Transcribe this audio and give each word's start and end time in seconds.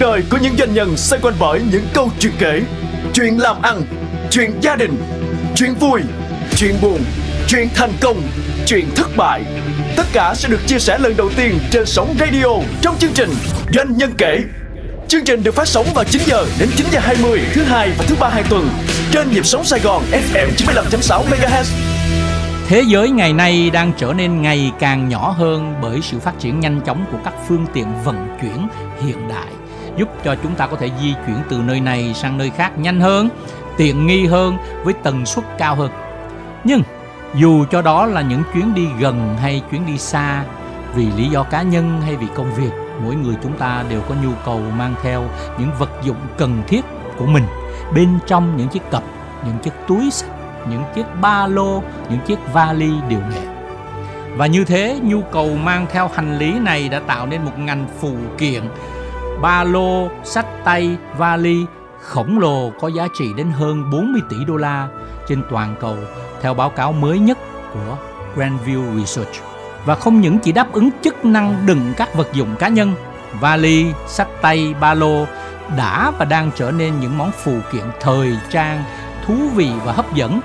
đời 0.00 0.22
của 0.30 0.38
những 0.42 0.56
doanh 0.58 0.74
nhân 0.74 0.96
xoay 0.96 1.22
quanh 1.22 1.34
bởi 1.38 1.60
những 1.72 1.86
câu 1.94 2.10
chuyện 2.20 2.32
kể, 2.38 2.62
chuyện 3.14 3.40
làm 3.40 3.62
ăn, 3.62 3.82
chuyện 4.30 4.52
gia 4.60 4.76
đình, 4.76 4.96
chuyện 5.56 5.74
vui, 5.74 6.00
chuyện 6.56 6.74
buồn, 6.82 7.00
chuyện 7.48 7.68
thành 7.74 7.92
công, 8.00 8.22
chuyện 8.66 8.86
thất 8.96 9.06
bại. 9.16 9.42
Tất 9.96 10.06
cả 10.12 10.34
sẽ 10.36 10.48
được 10.48 10.60
chia 10.66 10.78
sẻ 10.78 10.98
lần 10.98 11.16
đầu 11.16 11.30
tiên 11.36 11.58
trên 11.70 11.86
sóng 11.86 12.14
radio 12.20 12.46
trong 12.82 12.98
chương 12.98 13.12
trình 13.14 13.30
Doanh 13.74 13.96
nhân 13.96 14.12
kể. 14.18 14.38
Chương 15.08 15.24
trình 15.24 15.42
được 15.42 15.54
phát 15.54 15.68
sóng 15.68 15.86
vào 15.94 16.04
9 16.04 16.22
giờ 16.26 16.46
đến 16.58 16.68
9 16.76 16.86
giờ 16.90 17.00
20 17.00 17.40
thứ 17.52 17.62
hai 17.62 17.90
và 17.98 18.04
thứ 18.08 18.16
ba 18.20 18.28
hàng 18.28 18.44
tuần 18.50 18.68
trên 19.12 19.30
nhịp 19.30 19.46
sóng 19.46 19.64
Sài 19.64 19.80
Gòn 19.80 20.02
FM 20.12 20.48
95.6 20.56 21.22
MHz. 21.24 21.64
Thế 22.68 22.82
giới 22.86 23.10
ngày 23.10 23.32
nay 23.32 23.70
đang 23.72 23.92
trở 23.98 24.12
nên 24.12 24.42
ngày 24.42 24.72
càng 24.78 25.08
nhỏ 25.08 25.34
hơn 25.38 25.74
bởi 25.82 26.00
sự 26.02 26.18
phát 26.18 26.38
triển 26.38 26.60
nhanh 26.60 26.80
chóng 26.86 27.04
của 27.12 27.18
các 27.24 27.34
phương 27.48 27.66
tiện 27.74 27.86
vận 28.04 28.28
chuyển 28.42 28.68
hiện 29.06 29.28
đại, 29.28 29.59
giúp 29.96 30.08
cho 30.24 30.34
chúng 30.42 30.54
ta 30.54 30.66
có 30.66 30.76
thể 30.76 30.90
di 31.00 31.14
chuyển 31.26 31.36
từ 31.48 31.56
nơi 31.56 31.80
này 31.80 32.14
sang 32.14 32.38
nơi 32.38 32.50
khác 32.50 32.78
nhanh 32.78 33.00
hơn, 33.00 33.28
tiện 33.76 34.06
nghi 34.06 34.26
hơn 34.26 34.56
với 34.84 34.94
tần 34.94 35.26
suất 35.26 35.44
cao 35.58 35.74
hơn. 35.74 35.90
Nhưng 36.64 36.82
dù 37.34 37.64
cho 37.70 37.82
đó 37.82 38.06
là 38.06 38.22
những 38.22 38.42
chuyến 38.54 38.74
đi 38.74 38.86
gần 38.98 39.36
hay 39.40 39.62
chuyến 39.70 39.86
đi 39.86 39.98
xa, 39.98 40.44
vì 40.94 41.06
lý 41.16 41.28
do 41.28 41.42
cá 41.42 41.62
nhân 41.62 42.00
hay 42.00 42.16
vì 42.16 42.26
công 42.34 42.54
việc, 42.54 42.70
mỗi 43.04 43.14
người 43.14 43.34
chúng 43.42 43.58
ta 43.58 43.84
đều 43.88 44.00
có 44.08 44.14
nhu 44.24 44.32
cầu 44.44 44.60
mang 44.78 44.94
theo 45.02 45.24
những 45.58 45.70
vật 45.78 45.90
dụng 46.04 46.16
cần 46.38 46.62
thiết 46.66 46.80
của 47.18 47.26
mình 47.26 47.44
bên 47.94 48.18
trong 48.26 48.56
những 48.56 48.68
chiếc 48.68 48.90
cặp, 48.90 49.02
những 49.44 49.58
chiếc 49.58 49.72
túi 49.88 50.10
sách 50.10 50.30
những 50.68 50.82
chiếc 50.94 51.06
ba 51.20 51.46
lô, 51.46 51.82
những 52.10 52.20
chiếc 52.26 52.38
vali 52.52 52.92
điều 53.08 53.18
nghệ. 53.18 53.46
Và 54.36 54.46
như 54.46 54.64
thế, 54.64 54.98
nhu 55.02 55.22
cầu 55.32 55.56
mang 55.56 55.86
theo 55.92 56.10
hành 56.14 56.38
lý 56.38 56.58
này 56.58 56.88
đã 56.88 57.00
tạo 57.00 57.26
nên 57.26 57.42
một 57.44 57.58
ngành 57.58 57.86
phụ 58.00 58.14
kiện 58.38 58.62
ba 59.42 59.64
lô, 59.64 60.08
sách 60.24 60.46
tay, 60.64 60.96
vali 61.16 61.66
khổng 62.00 62.38
lồ 62.38 62.70
có 62.80 62.88
giá 62.88 63.08
trị 63.18 63.32
đến 63.36 63.50
hơn 63.50 63.90
40 63.90 64.20
tỷ 64.28 64.36
đô 64.44 64.56
la 64.56 64.88
trên 65.28 65.42
toàn 65.50 65.74
cầu 65.80 65.96
theo 66.42 66.54
báo 66.54 66.70
cáo 66.70 66.92
mới 66.92 67.18
nhất 67.18 67.38
của 67.74 67.96
Grandview 68.36 68.98
Research. 68.98 69.34
Và 69.84 69.94
không 69.94 70.20
những 70.20 70.38
chỉ 70.38 70.52
đáp 70.52 70.72
ứng 70.72 70.90
chức 71.02 71.24
năng 71.24 71.66
đựng 71.66 71.92
các 71.96 72.14
vật 72.14 72.28
dụng 72.32 72.56
cá 72.58 72.68
nhân, 72.68 72.94
vali, 73.40 73.86
sách 74.08 74.28
tay, 74.42 74.74
ba 74.80 74.94
lô 74.94 75.24
đã 75.76 76.12
và 76.18 76.24
đang 76.24 76.50
trở 76.56 76.70
nên 76.70 77.00
những 77.00 77.18
món 77.18 77.30
phụ 77.44 77.56
kiện 77.72 77.84
thời 78.00 78.36
trang 78.50 78.84
thú 79.26 79.34
vị 79.54 79.70
và 79.84 79.92
hấp 79.92 80.14
dẫn 80.14 80.40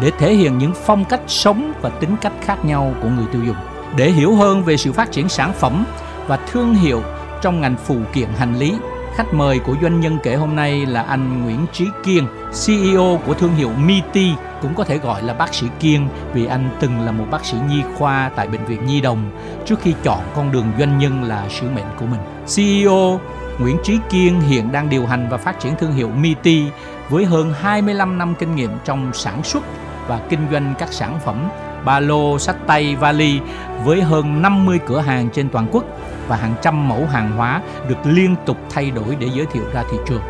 để 0.00 0.10
thể 0.18 0.34
hiện 0.34 0.58
những 0.58 0.72
phong 0.84 1.04
cách 1.04 1.20
sống 1.26 1.72
và 1.82 1.90
tính 1.90 2.16
cách 2.20 2.32
khác 2.44 2.64
nhau 2.64 2.94
của 3.02 3.08
người 3.08 3.26
tiêu 3.32 3.42
dùng. 3.46 3.56
Để 3.96 4.10
hiểu 4.10 4.34
hơn 4.34 4.62
về 4.64 4.76
sự 4.76 4.92
phát 4.92 5.12
triển 5.12 5.28
sản 5.28 5.52
phẩm 5.52 5.84
và 6.26 6.36
thương 6.36 6.74
hiệu 6.74 7.02
trong 7.42 7.60
ngành 7.60 7.76
phụ 7.76 7.96
kiện 8.12 8.28
hành 8.38 8.58
lý, 8.58 8.74
khách 9.14 9.34
mời 9.34 9.58
của 9.58 9.76
doanh 9.82 10.00
nhân 10.00 10.18
kể 10.22 10.34
hôm 10.34 10.56
nay 10.56 10.86
là 10.86 11.02
anh 11.02 11.42
Nguyễn 11.42 11.66
Trí 11.72 11.86
Kiên, 12.04 12.26
CEO 12.66 13.20
của 13.26 13.34
thương 13.34 13.54
hiệu 13.54 13.70
Miti, 13.84 14.32
cũng 14.62 14.74
có 14.74 14.84
thể 14.84 14.98
gọi 14.98 15.22
là 15.22 15.34
bác 15.34 15.54
sĩ 15.54 15.66
Kiên 15.80 16.08
vì 16.34 16.46
anh 16.46 16.70
từng 16.80 17.00
là 17.00 17.12
một 17.12 17.24
bác 17.30 17.44
sĩ 17.44 17.56
nhi 17.68 17.82
khoa 17.98 18.30
tại 18.36 18.48
bệnh 18.48 18.64
viện 18.64 18.86
Nhi 18.86 19.00
Đồng. 19.00 19.30
Trước 19.66 19.80
khi 19.80 19.94
chọn 20.02 20.18
con 20.36 20.52
đường 20.52 20.66
doanh 20.78 20.98
nhân 20.98 21.24
là 21.24 21.48
sứ 21.48 21.66
mệnh 21.74 21.84
của 21.98 22.06
mình. 22.06 22.20
CEO 22.56 23.20
Nguyễn 23.58 23.76
Trí 23.82 23.98
Kiên 24.10 24.40
hiện 24.40 24.72
đang 24.72 24.88
điều 24.88 25.06
hành 25.06 25.28
và 25.30 25.36
phát 25.36 25.60
triển 25.60 25.76
thương 25.76 25.92
hiệu 25.92 26.08
Miti 26.08 26.64
với 27.08 27.24
hơn 27.24 27.52
25 27.60 28.18
năm 28.18 28.34
kinh 28.38 28.56
nghiệm 28.56 28.70
trong 28.84 29.10
sản 29.12 29.42
xuất 29.42 29.62
và 30.06 30.20
kinh 30.28 30.40
doanh 30.52 30.74
các 30.78 30.92
sản 30.92 31.18
phẩm 31.24 31.48
ba 31.84 32.00
lô, 32.00 32.38
sách 32.38 32.56
tay, 32.66 32.96
vali 32.96 33.40
với 33.84 34.02
hơn 34.02 34.42
50 34.42 34.78
cửa 34.86 35.00
hàng 35.00 35.28
trên 35.34 35.48
toàn 35.48 35.68
quốc 35.72 35.84
và 36.28 36.36
hàng 36.36 36.54
trăm 36.62 36.88
mẫu 36.88 37.06
hàng 37.06 37.30
hóa 37.36 37.62
được 37.88 37.96
liên 38.04 38.36
tục 38.46 38.56
thay 38.70 38.90
đổi 38.90 39.16
để 39.18 39.28
giới 39.34 39.46
thiệu 39.52 39.64
ra 39.72 39.84
thị 39.90 39.96
trường. 40.08 40.22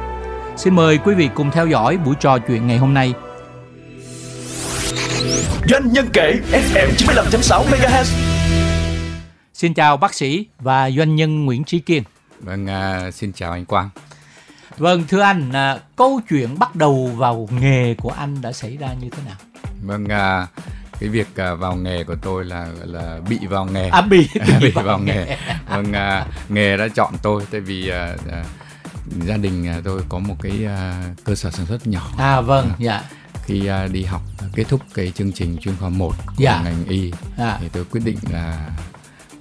Xin 0.56 0.74
mời 0.74 0.98
quý 0.98 1.14
vị 1.14 1.30
cùng 1.34 1.50
theo 1.50 1.66
dõi 1.66 1.96
buổi 1.96 2.14
trò 2.20 2.38
chuyện 2.38 2.66
ngày 2.66 2.78
hôm 2.78 2.94
nay. 2.94 3.14
Doanh 5.68 5.92
nhân 5.92 6.08
kể 6.12 6.40
FM 6.52 6.88
95.6 6.96 7.64
MHz. 7.64 8.04
Xin 9.54 9.74
chào 9.74 9.96
bác 9.96 10.14
sĩ 10.14 10.46
và 10.58 10.90
doanh 10.90 11.16
nhân 11.16 11.44
Nguyễn 11.44 11.64
Trí 11.64 11.78
Kiên. 11.78 12.02
Vâng, 12.40 12.66
uh, 12.66 13.14
xin 13.14 13.32
chào 13.32 13.52
anh 13.52 13.64
Quang. 13.64 13.90
Vâng, 14.78 15.04
thưa 15.08 15.20
anh, 15.20 15.52
à, 15.52 15.78
câu 15.96 16.20
chuyện 16.28 16.58
bắt 16.58 16.76
đầu 16.76 17.10
vào 17.16 17.48
nghề 17.60 17.94
của 17.94 18.10
anh 18.10 18.40
đã 18.40 18.52
xảy 18.52 18.76
ra 18.76 18.94
như 19.00 19.08
thế 19.10 19.22
nào? 19.26 19.36
Vâng, 19.82 20.08
à, 20.08 20.46
cái 21.00 21.08
việc 21.08 21.36
à, 21.36 21.54
vào 21.54 21.76
nghề 21.76 22.04
của 22.04 22.16
tôi 22.22 22.44
là 22.44 22.68
là 22.84 23.20
bị 23.28 23.38
vào 23.48 23.64
nghề. 23.64 23.88
À 23.88 24.00
bị 24.00 24.28
bị, 24.34 24.52
bị 24.60 24.70
vào, 24.70 24.84
vào 24.84 24.98
nghề. 24.98 25.36
Vâng, 25.70 25.92
à, 25.92 26.26
nghề 26.48 26.76
đã 26.76 26.88
chọn 26.88 27.14
tôi, 27.22 27.42
tại 27.50 27.60
vì 27.60 27.88
à, 27.88 28.16
à, 28.32 28.44
gia 29.26 29.36
đình 29.36 29.66
à, 29.68 29.80
tôi 29.84 30.02
có 30.08 30.18
một 30.18 30.36
cái 30.42 30.66
à, 30.66 31.04
cơ 31.24 31.34
sở 31.34 31.50
sản 31.50 31.66
xuất 31.66 31.86
nhỏ. 31.86 32.10
À 32.18 32.40
vâng, 32.40 32.68
à, 32.68 32.76
dạ. 32.78 33.02
Khi 33.44 33.66
à, 33.66 33.86
đi 33.86 34.04
học 34.04 34.22
kết 34.54 34.64
thúc 34.68 34.80
cái 34.94 35.12
chương 35.14 35.32
trình 35.32 35.58
chuyên 35.58 35.76
khoa 35.76 35.88
1 35.88 36.14
của 36.26 36.32
dạ. 36.38 36.60
ngành 36.64 36.84
y, 36.88 37.12
dạ. 37.38 37.58
thì 37.60 37.68
tôi 37.72 37.84
quyết 37.84 38.00
định 38.04 38.18
là 38.30 38.68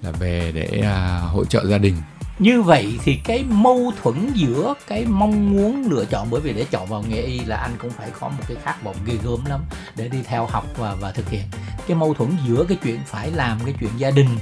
là 0.02 0.12
về 0.12 0.52
để 0.56 0.82
à, 0.84 1.20
hỗ 1.20 1.46
trợ 1.46 1.66
gia 1.66 1.78
đình 1.78 1.96
như 2.40 2.62
vậy 2.62 3.00
thì 3.04 3.20
cái 3.24 3.44
mâu 3.50 3.94
thuẫn 4.02 4.32
giữa 4.34 4.74
cái 4.88 5.06
mong 5.06 5.52
muốn 5.52 5.88
lựa 5.92 6.06
chọn 6.06 6.28
bởi 6.32 6.42
vì 6.42 6.54
để 6.54 6.66
chọn 6.72 6.88
vào 6.88 7.04
nghề 7.10 7.22
y 7.22 7.40
là 7.40 7.56
anh 7.56 7.72
cũng 7.78 7.90
phải 7.90 8.10
có 8.20 8.28
một 8.28 8.44
cái 8.48 8.58
khát 8.64 8.84
vọng 8.84 8.96
ghê 9.06 9.14
gớm 9.24 9.46
lắm 9.46 9.62
để 9.96 10.08
đi 10.08 10.18
theo 10.24 10.46
học 10.46 10.66
và 10.78 10.96
và 10.96 11.12
thực 11.12 11.30
hiện. 11.30 11.44
Cái 11.88 11.98
mâu 11.98 12.14
thuẫn 12.14 12.38
giữa 12.48 12.66
cái 12.70 12.78
chuyện 12.84 13.00
phải 13.06 13.32
làm 13.32 13.60
cái 13.66 13.74
chuyện 13.80 13.92
gia 13.98 14.12
đình 14.12 14.38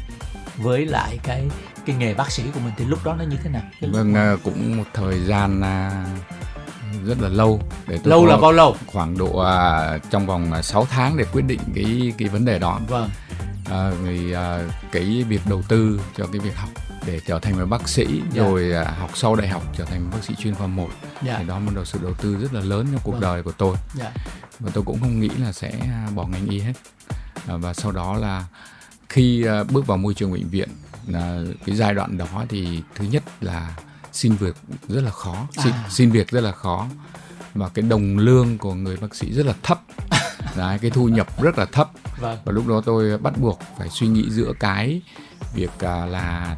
với 0.57 0.85
lại 0.85 1.19
cái 1.23 1.43
cái 1.85 1.95
nghề 1.95 2.13
bác 2.13 2.31
sĩ 2.31 2.43
của 2.53 2.59
mình 2.59 2.73
thì 2.77 2.85
lúc 2.85 3.03
đó 3.03 3.15
nó 3.19 3.23
như 3.23 3.37
thế 3.43 3.49
nào? 3.49 3.61
Vâng 3.81 4.13
à, 4.13 4.35
cũng 4.43 4.77
một 4.77 4.83
thời 4.93 5.19
gian 5.19 5.61
à, 5.61 6.05
rất 7.05 7.21
là 7.21 7.29
lâu 7.29 7.61
để 7.87 7.99
tôi 8.03 8.11
lâu 8.11 8.25
là 8.25 8.37
bao 8.37 8.51
lâu? 8.51 8.75
khoảng 8.87 9.17
độ 9.17 9.27
uh, 9.27 10.01
trong 10.09 10.25
vòng 10.25 10.63
6 10.63 10.85
tháng 10.89 11.17
để 11.17 11.25
quyết 11.33 11.45
định 11.47 11.59
cái 11.75 12.13
cái 12.17 12.29
vấn 12.29 12.45
đề 12.45 12.59
đó. 12.59 12.79
Vâng. 12.87 13.09
À, 13.69 13.91
người 14.03 14.33
à, 14.33 14.59
cái 14.91 15.23
việc 15.29 15.41
đầu 15.49 15.61
tư 15.67 16.01
cho 16.17 16.25
cái 16.31 16.39
việc 16.39 16.55
học 16.55 16.69
để 17.07 17.19
trở 17.25 17.39
thành 17.39 17.59
một 17.59 17.65
bác 17.65 17.89
sĩ 17.89 18.03
yeah. 18.03 18.33
Dạ. 18.33 18.43
rồi 18.43 18.71
à, 18.71 18.95
học 18.99 19.11
sau 19.13 19.35
đại 19.35 19.47
học 19.47 19.63
trở 19.77 19.85
thành 19.85 20.03
một 20.03 20.09
bác 20.13 20.23
sĩ 20.23 20.35
chuyên 20.35 20.55
khoa 20.55 20.67
1 20.67 20.89
yeah. 21.01 21.23
Dạ. 21.23 21.35
thì 21.39 21.47
đó 21.47 21.59
một 21.59 21.71
sự 21.85 21.99
đầu 22.03 22.13
tư 22.13 22.37
rất 22.37 22.53
là 22.53 22.61
lớn 22.61 22.87
trong 22.91 23.01
cuộc 23.03 23.11
vâng. 23.11 23.21
đời 23.21 23.43
của 23.43 23.51
tôi 23.51 23.75
yeah. 23.99 24.13
Dạ. 24.15 24.23
và 24.59 24.71
tôi 24.73 24.83
cũng 24.83 24.99
không 24.99 25.19
nghĩ 25.19 25.29
là 25.29 25.51
sẽ 25.51 25.71
bỏ 26.15 26.27
ngành 26.27 26.49
y 26.49 26.59
hết 26.59 26.73
à, 27.47 27.57
và 27.57 27.73
sau 27.73 27.91
đó 27.91 28.17
là 28.17 28.45
khi 29.09 29.45
à, 29.45 29.63
bước 29.63 29.87
vào 29.87 29.97
môi 29.97 30.13
trường 30.13 30.31
bệnh 30.31 30.49
viện 30.49 30.69
là 31.07 31.41
cái 31.65 31.75
giai 31.75 31.93
đoạn 31.93 32.17
đó 32.17 32.45
thì 32.49 32.83
thứ 32.95 33.05
nhất 33.05 33.23
là 33.41 33.77
xin 34.11 34.35
việc 34.35 34.55
rất 34.87 35.01
là 35.01 35.11
khó 35.11 35.47
xin, 35.63 35.73
à. 35.73 35.85
xin 35.89 36.11
việc 36.11 36.27
rất 36.27 36.41
là 36.41 36.51
khó 36.51 36.87
và 37.53 37.69
cái 37.69 37.85
đồng 37.89 38.17
lương 38.17 38.57
của 38.57 38.73
người 38.73 38.97
bác 38.97 39.15
sĩ 39.15 39.31
rất 39.33 39.45
là 39.45 39.53
thấp 39.63 39.81
Đấy, 40.57 40.79
cái 40.81 40.91
thu 40.91 41.07
nhập 41.07 41.41
rất 41.41 41.57
là 41.57 41.65
thấp 41.65 41.91
vâng. 42.19 42.37
và 42.45 42.51
lúc 42.51 42.67
đó 42.67 42.81
tôi 42.85 43.17
bắt 43.17 43.37
buộc 43.37 43.59
phải 43.77 43.89
suy 43.89 44.07
nghĩ 44.07 44.29
giữa 44.29 44.53
cái 44.59 45.01
việc 45.55 45.79
à, 45.79 46.05
là 46.05 46.57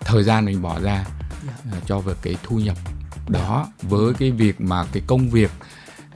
thời 0.00 0.22
gian 0.22 0.44
mình 0.44 0.62
bỏ 0.62 0.80
ra 0.80 1.04
uh, 1.68 1.86
cho 1.86 1.98
việc 1.98 2.16
cái 2.22 2.36
thu 2.42 2.58
nhập 2.58 2.76
đó 3.28 3.68
với 3.82 4.14
cái 4.14 4.30
việc 4.30 4.60
mà 4.60 4.84
cái 4.92 5.02
công 5.06 5.30
việc 5.30 5.50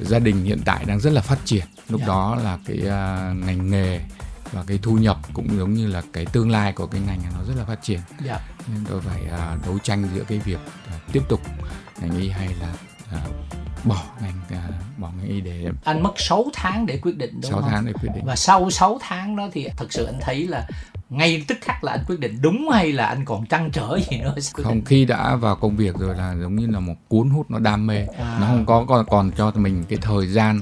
gia 0.00 0.18
đình 0.18 0.44
hiện 0.44 0.60
tại 0.64 0.84
đang 0.84 1.00
rất 1.00 1.12
là 1.12 1.20
phát 1.20 1.38
triển 1.44 1.64
lúc 1.88 2.00
yeah. 2.00 2.08
Dạ. 2.08 2.14
đó 2.14 2.36
là 2.42 2.58
cái 2.66 2.78
uh, 2.78 3.46
ngành 3.46 3.70
nghề 3.70 4.00
và 4.52 4.64
cái 4.66 4.78
thu 4.82 4.94
nhập 4.94 5.18
cũng 5.32 5.58
giống 5.58 5.74
như 5.74 5.86
là 5.86 6.02
cái 6.12 6.26
tương 6.26 6.50
lai 6.50 6.72
của 6.72 6.86
cái 6.86 7.00
ngành 7.00 7.20
nó 7.34 7.44
rất 7.48 7.54
là 7.56 7.64
phát 7.64 7.82
triển 7.82 7.98
yeah. 7.98 8.24
Dạ. 8.24 8.40
nên 8.68 8.84
tôi 8.88 9.00
phải 9.00 9.22
uh, 9.26 9.66
đấu 9.66 9.78
tranh 9.82 10.08
giữa 10.14 10.24
cái 10.24 10.38
việc 10.38 10.58
uh, 10.86 11.12
tiếp 11.12 11.22
tục 11.28 11.40
ngành 12.00 12.20
y 12.20 12.28
hay 12.28 12.48
là 12.60 12.74
uh, 13.14 13.34
bỏ 13.84 14.02
ngành 14.22 14.40
uh, 14.50 14.98
bỏ 14.98 15.10
ngành 15.16 15.28
y 15.28 15.40
để 15.40 15.66
anh 15.84 16.02
mất 16.02 16.12
6 16.16 16.46
tháng 16.52 16.86
để 16.86 16.98
quyết 17.02 17.16
định 17.16 17.30
đúng 17.32 17.50
6 17.50 17.60
không? 17.60 17.70
tháng 17.70 17.86
để 17.86 17.92
quyết 17.92 18.10
định 18.14 18.24
và 18.26 18.36
sau 18.36 18.70
6 18.70 18.98
tháng 19.00 19.36
đó 19.36 19.48
thì 19.52 19.68
thật 19.76 19.92
sự 19.92 20.04
anh 20.04 20.18
thấy 20.20 20.46
là 20.46 20.68
ngay 21.10 21.44
tức 21.48 21.58
khắc 21.60 21.84
là 21.84 21.92
anh 21.92 22.04
quyết 22.06 22.20
định 22.20 22.38
đúng 22.42 22.68
hay 22.68 22.92
là 22.92 23.06
anh 23.06 23.24
còn 23.24 23.46
trăn 23.46 23.70
trở 23.72 23.98
gì 24.10 24.16
nữa 24.18 24.34
không 24.52 24.84
khi 24.84 25.04
đã 25.04 25.36
vào 25.36 25.56
công 25.56 25.76
việc 25.76 25.94
rồi 25.98 26.16
là 26.16 26.34
giống 26.40 26.56
như 26.56 26.66
là 26.66 26.80
một 26.80 26.94
cuốn 27.08 27.30
hút 27.30 27.50
nó 27.50 27.58
đam 27.58 27.86
mê 27.86 28.06
à. 28.18 28.38
nó 28.40 28.46
không 28.46 28.66
có 28.66 28.84
còn 28.88 29.06
còn 29.10 29.30
cho 29.36 29.52
mình 29.54 29.84
cái 29.88 29.98
thời 30.02 30.26
gian 30.26 30.60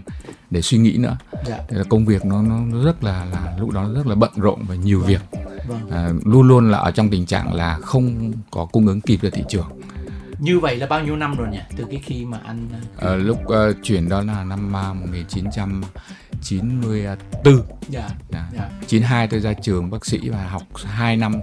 để 0.50 0.62
suy 0.62 0.78
nghĩ 0.78 0.96
nữa 0.96 1.16
dạ. 1.46 1.58
Thế 1.68 1.78
là 1.78 1.84
công 1.88 2.06
việc 2.06 2.24
nó 2.24 2.42
nó 2.42 2.84
rất 2.84 3.04
là 3.04 3.24
là 3.24 3.54
lúc 3.58 3.70
đó 3.70 3.88
rất 3.94 4.06
là 4.06 4.14
bận 4.14 4.30
rộn 4.36 4.58
và 4.68 4.74
nhiều 4.74 4.98
vâng. 4.98 5.08
việc 5.08 5.20
vâng. 5.68 5.90
À, 5.90 6.08
luôn 6.24 6.48
luôn 6.48 6.70
là 6.70 6.78
ở 6.78 6.90
trong 6.90 7.10
tình 7.10 7.26
trạng 7.26 7.54
là 7.54 7.78
không 7.82 8.32
có 8.50 8.64
cung 8.64 8.86
ứng 8.86 9.00
kịp 9.00 9.18
được 9.22 9.30
thị 9.30 9.44
trường 9.48 9.66
như 10.38 10.58
vậy 10.58 10.76
là 10.76 10.86
bao 10.86 11.04
nhiêu 11.04 11.16
năm 11.16 11.36
rồi 11.36 11.48
nhỉ 11.52 11.58
từ 11.76 11.84
cái 11.90 12.00
khi 12.04 12.24
mà 12.24 12.40
anh 12.44 12.68
à, 13.00 13.14
lúc 13.14 13.38
uh, 13.44 13.76
chuyển 13.82 14.08
đó 14.08 14.22
là 14.22 14.44
năm 14.44 14.72
uh, 14.90 14.96
1994 16.50 17.62
dạ, 17.88 18.08
dạ. 18.28 18.48
dạ. 18.52 18.70
92 18.86 19.28
tôi 19.28 19.40
ra 19.40 19.52
trường 19.52 19.90
bác 19.90 20.06
sĩ 20.06 20.28
và 20.28 20.46
học 20.48 20.62
2 20.74 21.16
năm 21.16 21.34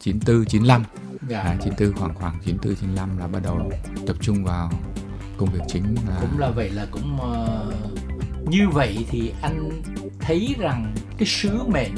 94 0.00 0.44
95 0.44 0.84
dạ. 1.28 1.40
à, 1.40 1.56
94 1.64 1.98
khoảng 1.98 2.14
khoảng 2.14 2.38
94 2.44 2.74
95 2.74 3.18
là 3.18 3.26
bắt 3.26 3.42
đầu 3.42 3.70
tập 4.06 4.16
trung 4.20 4.44
vào 4.44 4.70
công 5.36 5.48
việc 5.48 5.60
chính 5.68 5.96
là 6.08 6.18
cũng 6.20 6.38
là 6.38 6.50
vậy 6.50 6.70
là 6.70 6.86
cũng 6.90 7.18
uh, 7.20 8.48
như 8.48 8.68
vậy 8.68 9.06
thì 9.10 9.32
anh 9.42 9.82
thấy 10.20 10.54
rằng 10.58 10.94
cái 11.18 11.26
sứ 11.26 11.62
mệnh 11.66 11.92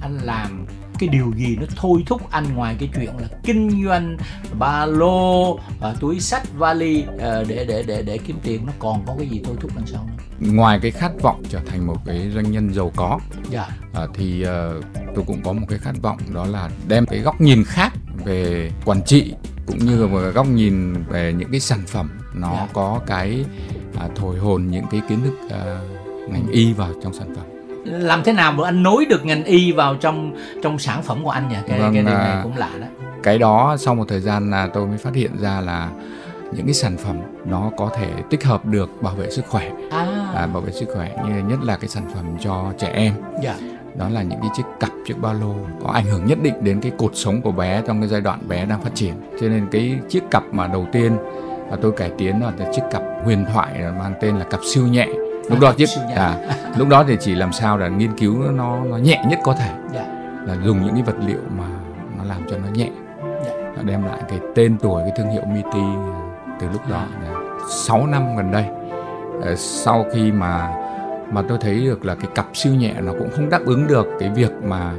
anh 0.00 0.18
làm 0.22 0.66
cái 0.98 1.08
điều 1.08 1.32
gì 1.36 1.56
nó 1.56 1.66
thôi 1.76 2.02
thúc 2.06 2.30
anh 2.30 2.54
ngoài 2.54 2.76
cái 2.80 2.88
chuyện 2.94 3.18
là 3.18 3.28
kinh 3.42 3.84
doanh 3.84 4.16
ba 4.58 4.86
lô 4.86 5.58
và 5.80 5.94
túi 6.00 6.20
sách 6.20 6.42
vali 6.58 7.04
uh, 7.14 7.20
để 7.48 7.64
để 7.68 7.84
để 7.86 8.02
để 8.02 8.18
kiếm 8.18 8.36
tiền 8.42 8.66
nó 8.66 8.72
còn 8.78 9.06
có 9.06 9.14
cái 9.18 9.28
gì 9.28 9.40
thôi 9.44 9.56
thúc 9.60 9.70
đằng 9.76 9.86
sau 9.86 10.06
nữa 10.06 10.52
ngoài 10.52 10.78
cái 10.82 10.90
khát 10.90 11.12
vọng 11.22 11.42
trở 11.48 11.60
thành 11.66 11.86
một 11.86 11.96
cái 12.06 12.30
doanh 12.34 12.52
nhân 12.52 12.74
giàu 12.74 12.92
có 12.96 13.18
yeah. 13.52 13.68
Dạ. 13.94 14.02
uh, 14.04 14.10
thì 14.14 14.44
uh, 14.44 14.84
tôi 15.14 15.24
cũng 15.26 15.42
có 15.44 15.52
một 15.52 15.66
cái 15.68 15.78
khát 15.78 15.94
vọng 16.02 16.18
đó 16.34 16.46
là 16.46 16.70
đem 16.88 17.06
cái 17.06 17.20
góc 17.20 17.40
nhìn 17.40 17.64
khác 17.64 17.92
về 18.24 18.70
quản 18.84 19.02
trị 19.06 19.34
cũng 19.66 19.78
như 19.78 20.02
là 20.02 20.06
một 20.06 20.20
góc 20.34 20.46
nhìn 20.46 20.92
về 21.08 21.32
những 21.32 21.50
cái 21.50 21.60
sản 21.60 21.80
phẩm 21.86 22.10
nó 22.34 22.50
yeah. 22.50 22.68
Dạ. 22.68 22.72
có 22.72 23.00
cái 23.06 23.44
thổi 24.16 24.38
hồn 24.38 24.66
những 24.70 24.84
cái 24.90 25.00
kiến 25.08 25.20
thức 25.24 25.34
ngành 26.30 26.46
y 26.52 26.72
vào 26.72 26.90
trong 27.02 27.14
sản 27.14 27.34
phẩm 27.34 27.53
làm 27.84 28.22
thế 28.24 28.32
nào 28.32 28.52
mà 28.52 28.64
anh 28.64 28.82
nối 28.82 29.04
được 29.04 29.24
ngành 29.24 29.44
y 29.44 29.72
vào 29.72 29.94
trong 29.94 30.36
trong 30.62 30.78
sản 30.78 31.02
phẩm 31.02 31.24
của 31.24 31.30
anh 31.30 31.48
nhỉ? 31.48 31.56
Cái 31.68 31.80
vâng, 31.80 31.94
cái 31.94 32.02
điều 32.02 32.14
này 32.14 32.36
cũng 32.42 32.56
lạ 32.56 32.70
đó. 32.80 32.86
cái 33.22 33.38
đó 33.38 33.76
sau 33.78 33.94
một 33.94 34.04
thời 34.08 34.20
gian 34.20 34.50
là 34.50 34.66
tôi 34.66 34.86
mới 34.86 34.98
phát 34.98 35.14
hiện 35.14 35.30
ra 35.38 35.60
là 35.60 35.88
những 36.52 36.66
cái 36.66 36.74
sản 36.74 36.96
phẩm 36.96 37.16
nó 37.44 37.70
có 37.76 37.90
thể 37.96 38.08
tích 38.30 38.44
hợp 38.44 38.66
được 38.66 39.02
bảo 39.02 39.14
vệ 39.14 39.30
sức 39.30 39.44
khỏe. 39.48 39.70
À. 39.90 40.06
À, 40.34 40.46
bảo 40.46 40.60
vệ 40.60 40.72
sức 40.72 40.88
khỏe 40.94 41.16
như 41.28 41.42
nhất 41.48 41.58
là 41.62 41.76
cái 41.76 41.88
sản 41.88 42.04
phẩm 42.14 42.24
cho 42.40 42.72
trẻ 42.78 42.90
em. 42.94 43.14
Yeah. 43.42 43.56
đó 43.94 44.08
là 44.08 44.22
những 44.22 44.40
cái 44.40 44.50
chiếc 44.56 44.62
cặp 44.80 44.90
chiếc 45.06 45.14
ba 45.20 45.32
lô 45.32 45.54
có 45.84 45.90
ảnh 45.92 46.04
hưởng 46.04 46.26
nhất 46.26 46.38
định 46.42 46.54
đến 46.60 46.80
cái 46.80 46.92
cột 46.98 47.10
sống 47.14 47.42
của 47.42 47.52
bé 47.52 47.82
trong 47.86 48.00
cái 48.00 48.08
giai 48.08 48.20
đoạn 48.20 48.48
bé 48.48 48.66
đang 48.66 48.82
phát 48.82 48.94
triển. 48.94 49.14
Cho 49.40 49.48
nên 49.48 49.66
cái 49.72 49.98
chiếc 50.08 50.22
cặp 50.30 50.42
mà 50.52 50.66
đầu 50.66 50.86
tiên 50.92 51.16
là 51.70 51.76
tôi 51.82 51.92
cải 51.92 52.10
tiến 52.18 52.42
là 52.42 52.52
chiếc 52.74 52.82
cặp 52.90 53.02
huyền 53.24 53.44
thoại 53.52 53.72
mang 53.98 54.14
tên 54.20 54.36
là 54.36 54.44
cặp 54.44 54.60
siêu 54.64 54.86
nhẹ 54.86 55.08
lúc 55.50 55.60
đó 55.60 55.72
chiếc 55.76 55.88
à, 56.16 56.36
lúc 56.76 56.88
đó 56.88 57.04
thì 57.08 57.16
chỉ 57.20 57.34
làm 57.34 57.52
sao 57.52 57.78
là 57.78 57.88
nghiên 57.88 58.18
cứu 58.18 58.42
nó 58.52 58.84
nó 58.84 58.96
nhẹ 58.96 59.24
nhất 59.28 59.38
có 59.44 59.54
thể. 59.54 59.70
Dạ. 59.94 60.06
là 60.46 60.56
dùng 60.64 60.84
những 60.84 60.94
cái 60.94 61.02
vật 61.02 61.16
liệu 61.26 61.40
mà 61.58 61.64
nó 62.18 62.24
làm 62.24 62.42
cho 62.50 62.56
nó 62.58 62.68
nhẹ. 62.74 62.88
Dạ. 63.46 63.82
đem 63.82 64.04
lại 64.04 64.20
cái 64.28 64.38
tên 64.54 64.76
tuổi 64.78 65.02
cái 65.02 65.12
thương 65.16 65.30
hiệu 65.30 65.42
Miti 65.46 65.86
từ 66.60 66.66
lúc 66.72 66.88
đó 66.90 67.06
là 67.24 67.40
6 67.70 68.06
năm 68.06 68.36
gần 68.36 68.52
đây 68.52 68.64
ờ, 69.42 69.54
sau 69.56 70.06
khi 70.12 70.32
mà 70.32 70.74
mà 71.30 71.42
tôi 71.48 71.58
thấy 71.60 71.80
được 71.80 72.04
là 72.04 72.14
cái 72.14 72.30
cặp 72.34 72.46
siêu 72.54 72.74
nhẹ 72.74 72.94
nó 73.02 73.12
cũng 73.18 73.30
không 73.30 73.50
đáp 73.50 73.60
ứng 73.66 73.86
được 73.86 74.06
cái 74.20 74.28
việc 74.28 74.52
mà 74.62 74.92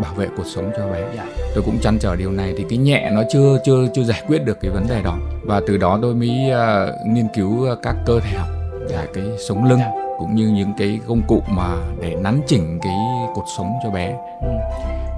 bảo 0.00 0.14
vệ 0.14 0.28
cuộc 0.36 0.46
sống 0.46 0.70
cho 0.76 0.88
bé. 0.88 1.04
Dạ. 1.16 1.26
Tôi 1.54 1.64
cũng 1.64 1.78
chăn 1.82 1.98
trở 1.98 2.16
điều 2.16 2.30
này 2.30 2.54
thì 2.56 2.64
cái 2.68 2.78
nhẹ 2.78 3.10
nó 3.12 3.22
chưa 3.32 3.58
chưa 3.64 3.86
chưa 3.94 4.02
giải 4.02 4.22
quyết 4.26 4.44
được 4.44 4.60
cái 4.60 4.70
vấn 4.70 4.86
đề 4.88 5.02
đó 5.02 5.16
và 5.42 5.60
từ 5.66 5.76
đó 5.76 5.98
tôi 6.02 6.14
mới 6.14 6.50
uh, 6.50 7.06
nghiên 7.06 7.26
cứu 7.34 7.66
các 7.82 7.96
cơ 8.06 8.20
thể 8.20 8.38
học 8.38 8.48
yeah. 8.90 9.08
cái 9.14 9.24
sống 9.48 9.64
lưng 9.64 9.78
yeah. 9.78 9.92
cũng 10.18 10.34
như 10.34 10.48
những 10.48 10.72
cái 10.78 11.00
công 11.08 11.22
cụ 11.28 11.42
mà 11.48 11.76
để 12.00 12.14
nắn 12.14 12.40
chỉnh 12.46 12.78
cái 12.82 12.96
cột 13.34 13.44
sống 13.56 13.72
cho 13.82 13.90
bé. 13.90 14.16
Ừ 14.40 14.48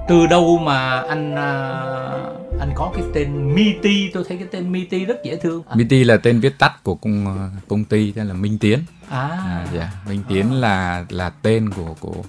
từ 0.07 0.27
đâu 0.27 0.57
mà 0.57 1.01
anh 1.01 1.31
uh, 1.31 2.59
anh 2.59 2.71
có 2.75 2.91
cái 2.95 3.03
tên 3.13 3.55
Miti 3.55 4.11
tôi 4.13 4.23
thấy 4.27 4.37
cái 4.37 4.47
tên 4.51 4.71
Miti 4.71 5.05
rất 5.05 5.23
dễ 5.23 5.35
thương 5.35 5.63
à. 5.69 5.75
Miti 5.75 6.03
là 6.03 6.17
tên 6.17 6.39
viết 6.39 6.59
tắt 6.59 6.83
của 6.83 6.95
công 6.95 7.27
à, 7.27 7.49
công 7.67 7.83
ty 7.83 8.11
tên 8.11 8.27
là 8.27 8.33
Minh 8.33 8.57
Tiến 8.57 8.79
à, 9.09 9.27
à 9.27 9.67
dạ 9.73 9.91
Minh 10.07 10.23
Tiến 10.29 10.51
à. 10.51 10.55
là 10.55 11.05
là 11.09 11.29
tên 11.29 11.69
của 11.69 11.95
của 11.99 12.23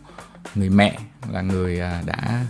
người 0.54 0.70
mẹ 0.70 0.98
là 1.32 1.40
người 1.40 1.80
à, 1.80 2.02
đã 2.06 2.44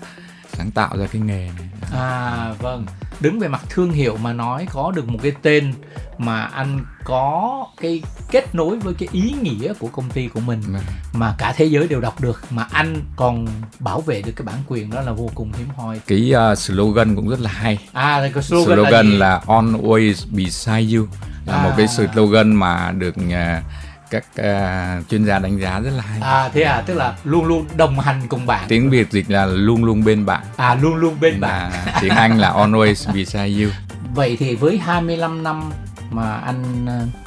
sáng 0.58 0.70
tạo 0.70 0.96
ra 0.98 1.06
cái 1.12 1.22
nghề 1.22 1.50
này. 1.58 1.68
À 1.92 2.52
vâng. 2.58 2.86
Đứng 3.20 3.38
về 3.38 3.48
mặt 3.48 3.62
thương 3.68 3.92
hiệu 3.92 4.16
mà 4.16 4.32
nói 4.32 4.66
có 4.72 4.92
được 4.96 5.08
một 5.08 5.18
cái 5.22 5.32
tên 5.42 5.74
mà 6.18 6.42
anh 6.42 6.84
có 7.04 7.66
cái 7.80 8.02
kết 8.30 8.54
nối 8.54 8.78
với 8.78 8.94
cái 8.94 9.08
ý 9.12 9.34
nghĩa 9.42 9.72
của 9.78 9.88
công 9.88 10.10
ty 10.10 10.28
của 10.28 10.40
mình 10.40 10.60
vâng. 10.60 10.82
mà 11.12 11.34
cả 11.38 11.54
thế 11.56 11.64
giới 11.64 11.88
đều 11.88 12.00
đọc 12.00 12.20
được 12.20 12.42
mà 12.50 12.66
anh 12.70 13.02
còn 13.16 13.46
bảo 13.78 14.00
vệ 14.00 14.22
được 14.22 14.32
cái 14.36 14.44
bản 14.46 14.58
quyền 14.68 14.90
đó 14.90 15.00
là 15.00 15.12
vô 15.12 15.30
cùng 15.34 15.52
hiếm 15.58 15.68
hoi. 15.76 16.00
Cái 16.06 16.32
uh, 16.52 16.58
slogan 16.58 17.16
cũng 17.16 17.28
rất 17.28 17.40
là 17.40 17.50
hay. 17.50 17.78
À 17.92 18.28
cái 18.34 18.42
slogan, 18.42 18.76
slogan 18.76 19.10
là, 19.10 19.28
là 19.28 19.40
always 19.46 20.14
beside 20.30 20.96
you. 20.96 21.06
Là 21.46 21.54
à. 21.54 21.62
một 21.62 21.72
cái 21.76 21.88
slogan 21.88 22.54
mà 22.54 22.92
được 22.92 23.14
uh, 23.18 23.64
các 24.10 24.24
uh, 24.40 25.08
chuyên 25.08 25.24
gia 25.24 25.38
đánh 25.38 25.58
giá 25.58 25.80
rất 25.80 25.90
là 25.90 26.02
hay. 26.02 26.20
À 26.20 26.48
thế 26.48 26.62
à, 26.62 26.80
tức 26.86 26.94
là 26.94 27.16
luôn 27.24 27.44
luôn 27.44 27.66
đồng 27.76 28.00
hành 28.00 28.20
cùng 28.28 28.46
bạn. 28.46 28.64
Tiếng 28.68 28.90
Việt 28.90 29.10
dịch 29.10 29.30
là 29.30 29.46
luôn 29.46 29.84
luôn 29.84 30.04
bên 30.04 30.26
bạn. 30.26 30.42
À 30.56 30.74
luôn 30.74 30.94
luôn 30.94 31.20
bên 31.20 31.40
bạn. 31.40 31.72
tiếng 32.00 32.14
Anh 32.14 32.38
là 32.38 32.52
always 32.52 33.14
beside 33.14 33.64
you. 33.64 33.70
Vậy 34.14 34.36
thì 34.40 34.54
với 34.54 34.78
25 34.78 35.42
năm 35.42 35.70
mà 36.10 36.34
anh 36.36 36.86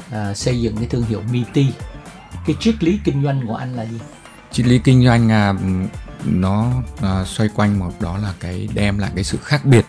uh, 0.10 0.38
xây 0.38 0.62
dựng 0.62 0.78
cái 0.78 0.86
thương 0.86 1.06
hiệu 1.06 1.22
Miti, 1.32 1.68
cái 2.46 2.56
triết 2.60 2.84
lý 2.84 3.00
kinh 3.04 3.24
doanh 3.24 3.48
của 3.48 3.56
anh 3.56 3.76
là 3.76 3.86
gì? 3.86 4.00
Triết 4.52 4.66
lý 4.66 4.80
kinh 4.80 5.06
doanh 5.06 5.28
uh, 5.28 5.90
nó 6.26 6.72
uh, 6.94 7.28
xoay 7.28 7.50
quanh 7.56 7.80
một 7.80 7.92
đó 8.00 8.18
là 8.18 8.34
cái 8.40 8.70
đem 8.74 8.98
lại 8.98 9.12
cái 9.16 9.24
sự 9.24 9.38
khác 9.44 9.66
biệt, 9.66 9.86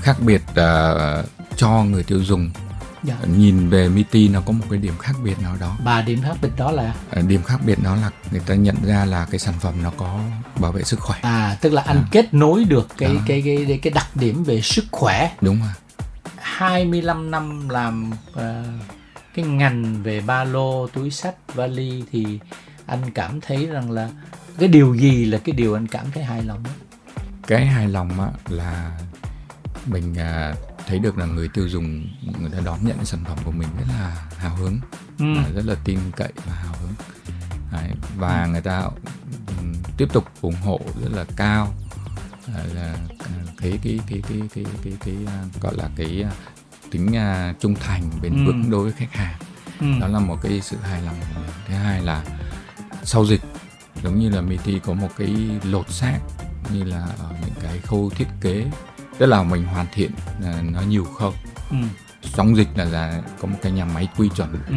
khác 0.00 0.16
biệt 0.20 0.42
uh, 0.50 1.26
cho 1.56 1.68
người 1.68 2.02
tiêu 2.02 2.24
dùng 2.24 2.50
dạ. 3.02 3.16
nhìn 3.36 3.68
về 3.68 3.88
Miti 3.88 4.28
nó 4.28 4.40
có 4.40 4.52
một 4.52 4.64
cái 4.70 4.78
điểm 4.78 4.98
khác 4.98 5.12
biệt 5.24 5.42
nào 5.42 5.56
đó. 5.60 5.76
Và 5.84 6.02
điểm 6.02 6.22
khác 6.22 6.36
biệt 6.42 6.50
đó 6.56 6.72
là? 6.72 6.94
À, 7.10 7.22
điểm 7.22 7.42
khác 7.42 7.60
biệt 7.66 7.78
đó 7.82 7.96
là 7.96 8.10
người 8.30 8.40
ta 8.40 8.54
nhận 8.54 8.76
ra 8.82 9.04
là 9.04 9.26
cái 9.30 9.38
sản 9.38 9.54
phẩm 9.60 9.74
nó 9.82 9.92
có 9.96 10.20
bảo 10.60 10.72
vệ 10.72 10.82
sức 10.82 11.00
khỏe. 11.00 11.18
À 11.22 11.56
tức 11.60 11.72
là 11.72 11.82
anh 11.82 11.96
à. 11.96 12.08
kết 12.10 12.34
nối 12.34 12.64
được 12.64 12.88
cái, 12.98 13.16
cái 13.26 13.42
cái 13.44 13.64
cái 13.68 13.78
cái 13.82 13.90
đặc 13.90 14.16
điểm 14.16 14.44
về 14.44 14.60
sức 14.60 14.84
khỏe. 14.90 15.32
Đúng 15.40 15.60
rồi. 15.60 15.72
25 16.36 17.30
năm 17.30 17.68
làm 17.68 18.10
uh, 18.32 18.40
cái 19.34 19.44
ngành 19.44 20.02
về 20.02 20.20
ba 20.20 20.44
lô 20.44 20.86
túi 20.86 21.10
sách 21.10 21.34
vali 21.54 22.04
thì 22.12 22.38
anh 22.86 23.10
cảm 23.14 23.40
thấy 23.40 23.66
rằng 23.66 23.90
là 23.90 24.10
cái 24.58 24.68
điều 24.68 24.94
gì 24.94 25.24
là 25.24 25.38
cái 25.38 25.52
điều 25.52 25.74
anh 25.74 25.86
cảm 25.86 26.06
thấy 26.14 26.24
hài 26.24 26.42
lòng 26.42 26.62
nhất? 26.62 26.72
Cái 27.46 27.66
hài 27.66 27.88
lòng 27.88 28.20
á, 28.20 28.28
là 28.48 28.98
mình 29.86 30.12
uh, 30.12 30.67
thấy 30.88 30.98
được 30.98 31.18
là 31.18 31.26
người 31.26 31.48
tiêu 31.48 31.68
dùng 31.68 32.06
người 32.40 32.50
ta 32.50 32.58
đón 32.64 32.78
nhận 32.82 33.04
sản 33.04 33.20
phẩm 33.24 33.38
của 33.44 33.50
mình 33.50 33.68
rất 33.78 33.84
là 33.88 34.28
hào 34.38 34.56
hứng 34.56 34.80
ừ. 35.18 35.34
rất 35.54 35.64
là 35.66 35.74
tin 35.84 35.98
cậy 36.16 36.32
và 36.46 36.52
hào 36.52 36.74
hứng 36.80 36.92
Đấy, 37.72 37.90
và 38.16 38.42
ừ. 38.42 38.50
người 38.50 38.60
ta 38.60 38.78
um, 38.78 39.74
tiếp 39.96 40.08
tục 40.12 40.24
ủng 40.40 40.56
hộ 40.64 40.80
rất 41.02 41.10
là 41.12 41.24
cao 41.36 41.74
là 42.74 42.96
cái 43.58 43.78
cái 43.82 44.00
cái 44.08 44.22
cái 44.28 44.42
cái 44.54 44.64
cái 44.64 44.64
cái, 44.84 44.92
cái 45.04 45.14
gọi 45.60 45.74
là 45.76 45.90
cái 45.96 46.24
tính 46.90 47.06
uh, 47.06 47.60
trung 47.60 47.74
thành 47.74 48.10
bền 48.22 48.32
ừ. 48.32 48.38
vững 48.46 48.70
đối 48.70 48.82
với 48.82 48.92
khách 48.92 49.12
hàng 49.12 49.38
ừ. 49.80 49.86
đó 50.00 50.08
là 50.08 50.18
một 50.18 50.36
cái 50.42 50.60
sự 50.60 50.76
hài 50.76 51.02
lòng 51.02 51.16
thứ 51.68 51.74
hai 51.74 52.02
là 52.02 52.24
sau 53.02 53.26
dịch 53.26 53.40
giống 54.02 54.18
như 54.18 54.30
là 54.30 54.40
Miti 54.40 54.78
có 54.78 54.92
một 54.92 55.08
cái 55.18 55.36
lột 55.62 55.90
xác 55.90 56.18
như 56.72 56.84
là 56.84 57.06
ở 57.18 57.34
những 57.40 57.54
cái 57.62 57.78
khâu 57.78 58.10
thiết 58.10 58.26
kế 58.40 58.66
tức 59.18 59.26
là 59.26 59.42
mình 59.42 59.64
hoàn 59.64 59.86
thiện 59.92 60.10
là 60.40 60.62
nó 60.62 60.80
nhiều 60.80 61.04
khâu. 61.04 61.34
Ừ. 61.70 61.76
trong 62.36 62.56
dịch 62.56 62.68
là 62.76 62.84
ra 62.84 63.22
có 63.40 63.48
một 63.48 63.58
cái 63.62 63.72
nhà 63.72 63.84
máy 63.84 64.08
quy 64.16 64.28
chuẩn. 64.36 64.52
Ừ. 64.68 64.74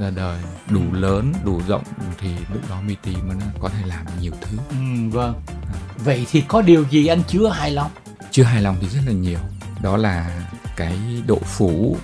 ra 0.00 0.10
đời 0.10 0.38
đủ 0.70 0.82
lớn 0.92 1.32
đủ 1.44 1.60
rộng 1.68 1.82
thì 2.20 2.28
lúc 2.52 2.70
đó 2.70 2.80
Miti 2.80 3.16
mới 3.16 3.36
có 3.60 3.68
thể 3.68 3.86
làm 3.86 4.06
nhiều 4.20 4.32
thứ. 4.40 4.58
Ừ, 4.70 5.10
vâng. 5.10 5.34
À. 5.46 5.78
vậy 5.96 6.26
thì 6.30 6.40
có 6.48 6.62
điều 6.62 6.84
gì 6.90 7.06
anh 7.06 7.22
chưa 7.28 7.48
hài 7.48 7.70
lòng? 7.70 7.90
Chưa 8.30 8.42
hài 8.42 8.62
lòng 8.62 8.76
thì 8.80 8.88
rất 8.88 9.00
là 9.06 9.12
nhiều. 9.12 9.38
Đó 9.82 9.96
là 9.96 10.46
cái 10.76 10.98
độ 11.26 11.38
phủ. 11.38 11.96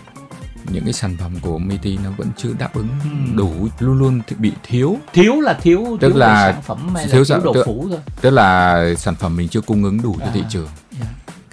Những 0.72 0.84
cái 0.84 0.92
sản 0.92 1.16
phẩm 1.20 1.32
của 1.40 1.58
Miti 1.58 1.98
nó 2.04 2.10
vẫn 2.16 2.28
chưa 2.36 2.50
đáp 2.58 2.74
ứng 2.74 2.88
ừ. 2.88 3.36
đủ 3.36 3.68
luôn 3.78 3.98
luôn 3.98 4.20
bị 4.38 4.52
thiếu. 4.62 4.98
Thiếu 5.12 5.40
là 5.40 5.54
thiếu 5.62 5.98
tức 6.00 6.08
thiếu 6.08 6.18
là 6.18 6.52
sản 6.52 6.62
phẩm 6.62 6.94
hay 6.94 7.06
thiếu, 7.06 7.20
là 7.20 7.36
thiếu 7.36 7.44
độ 7.44 7.54
tức, 7.54 7.62
phủ 7.66 7.86
thôi? 7.90 7.98
tức 8.20 8.30
là 8.30 8.84
sản 8.94 9.14
phẩm 9.14 9.36
mình 9.36 9.48
chưa 9.48 9.60
cung 9.60 9.84
ứng 9.84 10.02
đủ 10.02 10.16
à, 10.20 10.26
cho 10.26 10.32
thị 10.34 10.44
trường 10.48 10.68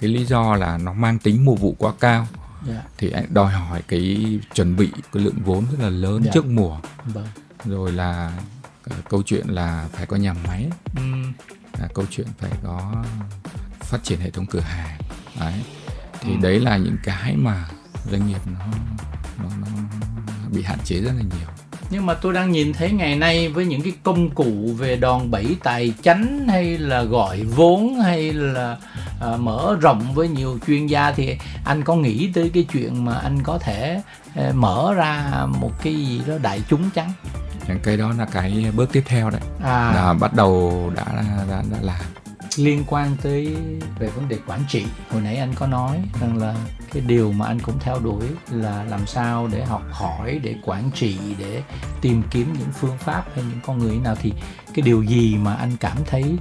cái 0.02 0.10
lý 0.10 0.24
do 0.24 0.56
là 0.56 0.78
nó 0.78 0.92
mang 0.92 1.18
tính 1.18 1.44
mùa 1.44 1.54
vụ 1.54 1.76
quá 1.78 1.92
cao 2.00 2.26
yeah. 2.66 2.76
Dạ. 2.76 2.82
thì 2.98 3.10
anh 3.10 3.26
đòi 3.30 3.52
hỏi 3.52 3.82
cái 3.88 4.38
chuẩn 4.54 4.76
bị 4.76 4.90
cái 5.12 5.22
lượng 5.22 5.38
vốn 5.44 5.64
rất 5.70 5.80
là 5.80 5.88
lớn 5.88 6.12
yeah. 6.12 6.24
Dạ. 6.24 6.30
trước 6.34 6.46
mùa 6.46 6.78
vâng. 7.04 7.26
rồi 7.64 7.92
là 7.92 8.38
uh, 8.90 9.08
câu 9.08 9.22
chuyện 9.22 9.46
là 9.48 9.88
phải 9.92 10.06
có 10.06 10.16
nhà 10.16 10.34
máy 10.46 10.70
ừ. 10.96 11.02
là 11.78 11.88
câu 11.94 12.04
chuyện 12.10 12.26
phải 12.38 12.50
có 12.62 13.04
phát 13.80 14.04
triển 14.04 14.20
hệ 14.20 14.30
thống 14.30 14.46
cửa 14.46 14.60
hàng 14.60 15.00
đấy 15.40 15.62
thì 16.20 16.32
ừ. 16.32 16.38
đấy 16.42 16.60
là 16.60 16.76
những 16.76 16.96
cái 17.02 17.36
mà 17.36 17.68
doanh 18.10 18.26
nghiệp 18.26 18.40
nó 18.46 18.66
nó, 19.38 19.48
nó 20.42 20.48
bị 20.50 20.62
hạn 20.62 20.78
chế 20.84 21.00
rất 21.00 21.12
là 21.16 21.22
nhiều 21.22 21.48
nhưng 21.92 22.06
mà 22.06 22.14
tôi 22.14 22.32
đang 22.32 22.52
nhìn 22.52 22.72
thấy 22.72 22.90
ngày 22.90 23.16
nay 23.16 23.48
với 23.48 23.66
những 23.66 23.82
cái 23.82 23.92
công 24.02 24.30
cụ 24.30 24.74
về 24.78 24.96
đòn 24.96 25.30
bẩy 25.30 25.56
tài 25.62 25.94
chánh 26.02 26.48
hay 26.48 26.78
là 26.78 27.02
gọi 27.02 27.42
vốn 27.42 28.00
hay 28.00 28.32
là 28.32 28.76
à, 29.20 29.36
mở 29.36 29.76
rộng 29.80 30.14
với 30.14 30.28
nhiều 30.28 30.58
chuyên 30.66 30.86
gia 30.86 31.12
thì 31.12 31.36
anh 31.64 31.84
có 31.84 31.94
nghĩ 31.94 32.30
tới 32.34 32.50
cái 32.54 32.66
chuyện 32.72 33.04
mà 33.04 33.14
anh 33.14 33.42
có 33.42 33.58
thể 33.58 34.02
à, 34.34 34.50
mở 34.54 34.94
ra 34.94 35.32
một 35.60 35.72
cái 35.82 35.94
gì 35.94 36.20
đó 36.26 36.34
đại 36.42 36.60
chúng 36.68 36.90
chăng? 36.90 37.12
Cái 37.82 37.96
đó 37.96 38.12
là 38.18 38.24
cái 38.24 38.66
bước 38.76 38.92
tiếp 38.92 39.02
theo 39.06 39.30
đấy. 39.30 39.40
À. 39.64 39.92
là 39.94 40.14
bắt 40.20 40.34
đầu 40.34 40.90
đã 40.94 41.04
đã, 41.50 41.62
đã 41.70 41.78
làm 41.80 42.21
liên 42.58 42.84
quan 42.86 43.16
tới 43.22 43.56
về 43.98 44.08
vấn 44.08 44.28
đề 44.28 44.38
quản 44.46 44.60
trị 44.68 44.84
hồi 45.10 45.22
nãy 45.22 45.36
anh 45.36 45.54
có 45.54 45.66
nói 45.66 46.02
rằng 46.20 46.38
là 46.38 46.54
cái 46.92 47.02
điều 47.06 47.32
mà 47.32 47.46
anh 47.46 47.60
cũng 47.60 47.78
theo 47.80 47.98
đuổi 47.98 48.24
là 48.50 48.84
làm 48.84 49.06
sao 49.06 49.48
để 49.52 49.64
học 49.64 49.82
hỏi 49.90 50.40
để 50.42 50.54
quản 50.62 50.90
trị 50.94 51.18
để 51.38 51.62
tìm 52.00 52.22
kiếm 52.30 52.52
những 52.52 52.68
phương 52.80 52.98
pháp 52.98 53.24
hay 53.34 53.44
những 53.44 53.60
con 53.66 53.78
người 53.78 53.96
nào. 53.96 54.16
Thì 54.20 54.32
cái 54.74 54.82
điều 54.82 55.02
gì 55.02 55.36
mà 55.36 55.54
anh 55.54 55.76
cảm 55.80 55.96
thấy 56.06 56.36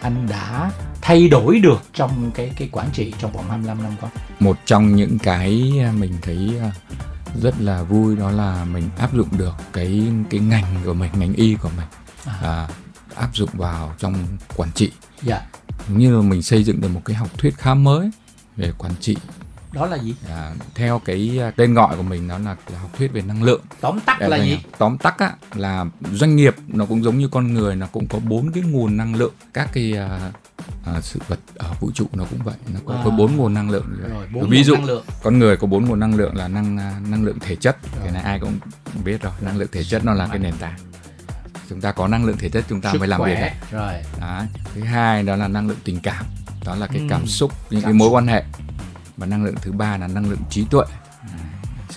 anh 0.00 0.26
đã 0.30 0.70
thay 1.00 1.28
đổi 1.28 1.58
được 1.58 1.82
trong 1.94 2.30
cái 2.34 2.52
cái 2.56 2.68
quản 2.72 2.88
trị 2.92 3.14
trong 3.18 3.32
vòng 3.32 3.44
25 3.48 3.82
năm 3.82 3.92
qua? 4.00 4.10
Một 4.40 4.58
trong 4.66 4.96
những 4.96 5.18
cái 5.18 5.72
mình 5.98 6.14
thấy 6.22 6.54
à, 6.60 6.70
rất 7.42 7.54
là 7.60 7.82
vui 7.82 8.16
đó 8.16 8.30
là 8.30 8.64
mình 8.64 8.88
áp 8.98 9.14
dụng 9.14 9.28
được 9.38 9.54
cái 9.72 10.04
cái 10.30 10.40
ngành 10.40 10.76
của 10.84 10.94
mình 10.94 11.10
ngành 11.14 11.34
y 11.34 11.54
của 11.54 11.70
mình. 11.76 11.86
À. 12.26 12.34
À, 12.42 12.68
áp 13.18 13.36
dụng 13.36 13.50
vào 13.52 13.94
trong 13.98 14.14
quản 14.56 14.72
trị. 14.74 14.92
Dạ. 15.22 15.40
như 15.88 16.16
là 16.16 16.22
mình 16.22 16.42
xây 16.42 16.64
dựng 16.64 16.80
được 16.80 16.88
một 16.88 17.02
cái 17.04 17.16
học 17.16 17.28
thuyết 17.38 17.56
khá 17.58 17.74
mới 17.74 18.10
về 18.56 18.72
quản 18.78 18.92
trị. 19.00 19.16
Đó 19.72 19.86
là 19.86 19.96
gì? 19.96 20.14
À, 20.28 20.54
theo 20.74 20.98
cái 21.04 21.38
à, 21.42 21.50
tên 21.50 21.74
gọi 21.74 21.96
của 21.96 22.02
mình 22.02 22.28
đó 22.28 22.38
là, 22.38 22.56
là 22.72 22.78
học 22.78 22.90
thuyết 22.98 23.12
về 23.12 23.22
năng 23.22 23.42
lượng. 23.42 23.60
Tóm 23.80 24.00
tắt 24.00 24.20
là 24.20 24.36
gì? 24.36 24.58
tóm 24.78 24.98
tắt 24.98 25.18
á 25.18 25.32
là 25.54 25.84
doanh 26.12 26.36
nghiệp 26.36 26.56
nó 26.68 26.86
cũng 26.86 27.04
giống 27.04 27.18
như 27.18 27.28
con 27.28 27.54
người 27.54 27.76
nó 27.76 27.86
cũng 27.86 28.06
có 28.06 28.18
bốn 28.18 28.52
cái 28.52 28.62
nguồn 28.62 28.96
năng 28.96 29.14
lượng. 29.14 29.32
Các 29.54 29.68
cái 29.72 29.92
à, 29.92 30.32
à, 30.86 31.00
sự 31.00 31.20
vật 31.28 31.38
ở 31.56 31.74
vũ 31.80 31.90
trụ 31.94 32.06
nó 32.12 32.24
cũng 32.30 32.38
vậy. 32.44 32.54
Nó 32.74 32.80
có, 32.86 32.94
à. 32.94 33.16
bốn 33.16 33.36
nguồn 33.36 33.54
năng 33.54 33.70
lượng. 33.70 33.86
Rồi, 34.10 34.26
bốn 34.32 34.50
ví 34.50 34.64
dụ 34.64 34.74
năng 34.74 34.84
lượng. 34.84 35.04
con 35.22 35.38
người 35.38 35.56
có 35.56 35.66
bốn 35.66 35.84
nguồn 35.84 36.00
năng 36.00 36.14
lượng 36.14 36.36
là 36.36 36.48
năng 36.48 36.78
à, 36.78 37.00
năng 37.08 37.24
lượng 37.24 37.38
thể 37.40 37.56
chất. 37.56 37.76
Rồi. 37.92 38.00
cái 38.04 38.12
này 38.12 38.22
ai 38.22 38.40
cũng 38.40 38.58
biết 39.04 39.22
rồi. 39.22 39.32
Năng 39.40 39.56
lượng 39.56 39.68
thể 39.72 39.84
chất 39.84 40.04
nó 40.04 40.14
là 40.14 40.26
cái 40.26 40.38
nền 40.38 40.54
tảng 40.60 40.78
chúng 41.68 41.80
ta 41.80 41.92
có 41.92 42.08
năng 42.08 42.24
lượng 42.24 42.36
thể 42.38 42.48
chất 42.48 42.64
chúng 42.68 42.80
ta 42.80 42.92
Sức 42.92 42.98
mới 42.98 43.08
làm 43.08 43.20
khỏe. 43.20 43.34
việc 43.34 43.68
rồi 43.78 43.94
đó. 44.20 44.42
thứ 44.74 44.82
hai 44.82 45.22
đó 45.22 45.36
là 45.36 45.48
năng 45.48 45.68
lượng 45.68 45.78
tình 45.84 46.00
cảm 46.02 46.24
đó 46.64 46.74
là 46.74 46.86
cái 46.86 46.98
ừ. 46.98 47.06
cảm 47.10 47.26
xúc 47.26 47.52
những 47.70 47.80
cảm 47.80 47.90
cái 47.90 47.92
mối 47.92 48.06
xúc. 48.06 48.14
quan 48.14 48.26
hệ 48.26 48.44
và 49.16 49.26
năng 49.26 49.44
lượng 49.44 49.54
thứ 49.62 49.72
ba 49.72 49.96
là 49.96 50.06
năng 50.06 50.30
lượng 50.30 50.42
trí 50.50 50.64
tuệ 50.70 50.84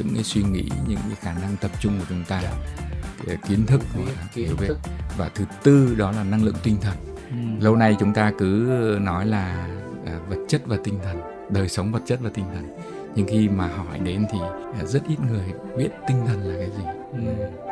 những 0.04 0.16
cái 0.16 0.24
suy 0.24 0.44
nghĩ 0.44 0.70
những 0.88 1.00
cái 1.08 1.18
khả 1.22 1.34
năng 1.42 1.58
tập 1.58 1.72
trung 1.80 2.00
của 2.00 2.06
chúng 2.10 2.24
ta 2.24 2.42
cái 3.28 3.38
kiến 3.48 3.66
thức 3.66 3.82
kiến 4.34 4.48
hiểu 4.48 4.56
biết 4.60 4.74
và 5.18 5.30
thứ 5.36 5.46
tư 5.64 5.96
đó 5.98 6.12
là 6.12 6.24
năng 6.24 6.44
lượng 6.44 6.56
tinh 6.64 6.78
thần 6.82 6.98
ừ. 7.30 7.64
lâu 7.66 7.76
nay 7.76 7.96
chúng 8.00 8.14
ta 8.14 8.32
cứ 8.40 8.98
nói 9.02 9.26
là 9.26 9.68
à, 10.06 10.20
vật 10.30 10.46
chất 10.48 10.62
và 10.66 10.78
tinh 10.84 11.00
thần 11.04 11.22
đời 11.50 11.70
sống 11.70 11.92
vật 11.92 12.02
chất 12.06 12.20
và 12.22 12.30
tinh 12.34 12.46
thần 12.54 12.78
nhưng 13.16 13.28
khi 13.28 13.50
mà 13.50 13.68
hỏi 13.68 14.00
đến 14.00 14.26
thì 14.32 14.40
rất 14.86 15.04
ít 15.08 15.20
người 15.20 15.54
biết 15.78 15.90
tinh 16.08 16.24
thần 16.28 16.42
là 16.42 16.56
cái 16.58 16.70
gì 16.70 16.84
ừ. 17.12 17.20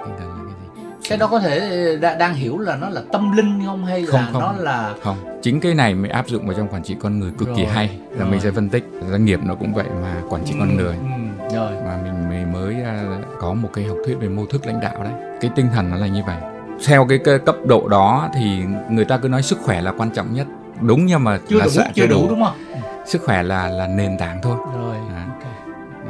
tinh 0.05 0.15
thần 0.19 0.29
là 0.29 0.43
cái 0.45 0.55
gì 0.61 0.68
cái 1.09 1.17
đó 1.17 1.27
có 1.27 1.39
thể 1.39 1.97
đã, 2.01 2.15
đang 2.15 2.33
hiểu 2.33 2.57
là 2.57 2.75
nó 2.75 2.89
là 2.89 3.01
tâm 3.11 3.31
linh 3.31 3.61
không 3.65 3.85
hay 3.85 4.05
không, 4.05 4.21
là 4.21 4.29
không, 4.31 4.41
nó 4.41 4.53
là 4.57 4.93
không. 5.03 5.17
Chính 5.41 5.59
cái 5.59 5.73
này 5.73 5.95
mới 5.95 6.11
áp 6.11 6.27
dụng 6.27 6.45
vào 6.45 6.57
trong 6.57 6.67
quản 6.67 6.83
trị 6.83 6.95
con 6.99 7.19
người 7.19 7.31
cực 7.37 7.47
rồi, 7.47 7.57
kỳ 7.57 7.65
hay. 7.65 7.99
Là 8.11 8.19
rồi. 8.19 8.29
mình 8.31 8.39
sẽ 8.39 8.51
phân 8.51 8.69
tích. 8.69 8.83
Doanh 9.09 9.25
nghiệp 9.25 9.39
nó 9.43 9.55
cũng 9.55 9.73
vậy 9.73 9.85
mà 10.01 10.21
quản 10.29 10.45
trị 10.45 10.53
ừ, 10.53 10.57
con 10.59 10.77
người. 10.77 10.95
ừ, 10.95 11.55
rồi. 11.55 11.71
mà 11.85 11.99
mình, 12.03 12.29
mình 12.29 12.53
mới 12.53 12.75
uh, 12.75 13.25
có 13.39 13.53
một 13.53 13.69
cái 13.73 13.85
học 13.85 13.97
thuyết 14.05 14.15
về 14.19 14.29
mô 14.29 14.45
thức 14.45 14.65
lãnh 14.65 14.79
đạo 14.79 15.03
đấy. 15.03 15.13
Cái 15.41 15.51
tinh 15.55 15.67
thần 15.73 15.91
nó 15.91 15.97
là 15.97 16.07
như 16.07 16.21
vậy. 16.27 16.37
Theo 16.85 17.05
cái, 17.05 17.19
cái 17.25 17.39
cấp 17.39 17.55
độ 17.65 17.87
đó 17.87 18.29
thì 18.35 18.59
người 18.89 19.05
ta 19.05 19.17
cứ 19.17 19.27
nói 19.27 19.41
sức 19.41 19.59
khỏe 19.61 19.81
là 19.81 19.91
quan 19.91 20.11
trọng 20.11 20.33
nhất. 20.33 20.47
Đúng 20.81 21.05
nhưng 21.05 21.23
mà 21.23 21.39
chưa 21.49 21.59
là 21.59 21.65
đủ, 21.65 21.81
chưa 21.93 22.07
đủ, 22.07 22.21
đủ. 22.21 22.29
đúng 22.29 22.43
không? 22.43 22.55
Sức 23.05 23.21
khỏe 23.25 23.43
là 23.43 23.69
là 23.69 23.87
nền 23.87 24.17
tảng 24.17 24.41
thôi. 24.41 24.55
Rồi 24.75 24.95
à, 25.15 25.27
okay. 25.35 25.53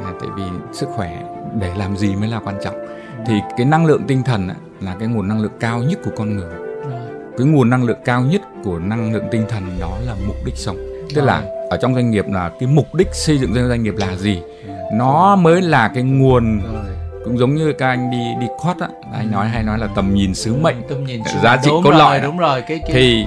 à, 0.04 0.10
tại 0.20 0.28
vì 0.36 0.42
sức 0.72 0.88
khỏe 0.96 1.22
để 1.60 1.72
làm 1.76 1.96
gì 1.96 2.16
mới 2.16 2.28
là 2.28 2.40
quan 2.44 2.56
trọng. 2.64 2.74
Thì 3.26 3.34
cái 3.56 3.66
năng 3.66 3.86
lượng 3.86 4.02
tinh 4.06 4.22
thần 4.22 4.48
là 4.80 4.96
cái 4.98 5.08
nguồn 5.08 5.28
năng 5.28 5.40
lượng 5.40 5.52
cao 5.60 5.82
nhất 5.82 5.98
của 6.04 6.10
con 6.16 6.36
người. 6.36 6.54
Cái 7.38 7.46
nguồn 7.46 7.70
năng 7.70 7.84
lượng 7.84 7.98
cao 8.04 8.22
nhất 8.22 8.42
của 8.64 8.78
năng 8.78 9.12
lượng 9.12 9.24
tinh 9.30 9.44
thần 9.48 9.62
đó 9.80 9.98
là 10.06 10.14
mục 10.26 10.36
đích 10.44 10.56
sống. 10.56 10.76
Tức 11.14 11.22
là 11.22 11.42
ở 11.70 11.76
trong 11.76 11.94
doanh 11.94 12.10
nghiệp 12.10 12.24
là 12.28 12.50
cái 12.60 12.68
mục 12.68 12.94
đích 12.94 13.08
xây 13.12 13.38
dựng 13.38 13.54
doanh 13.54 13.82
nghiệp 13.82 13.94
là 13.96 14.16
gì? 14.16 14.42
Nó 14.92 15.36
mới 15.36 15.62
là 15.62 15.88
cái 15.88 16.02
nguồn 16.02 16.60
cũng 17.24 17.38
giống 17.38 17.54
như 17.54 17.72
các 17.72 17.88
anh 17.88 18.10
đi 18.10 18.18
đi 18.40 18.46
quát 18.62 18.74
á 18.80 18.88
anh 19.12 19.30
nói 19.30 19.48
hay 19.48 19.62
nói 19.62 19.78
là 19.78 19.88
tầm 19.96 20.14
nhìn 20.14 20.34
sứ 20.34 20.54
mệnh. 20.54 20.76
Tầm 20.88 21.04
nhìn 21.04 21.20
sứ 21.32 21.38
giá 21.42 21.56
trị 21.56 21.70
cốt 21.84 21.90
lõi 21.90 22.20
đúng 22.20 22.38
rồi 22.38 22.62
cái, 22.62 22.78
cái 22.78 22.90
thì 22.92 23.24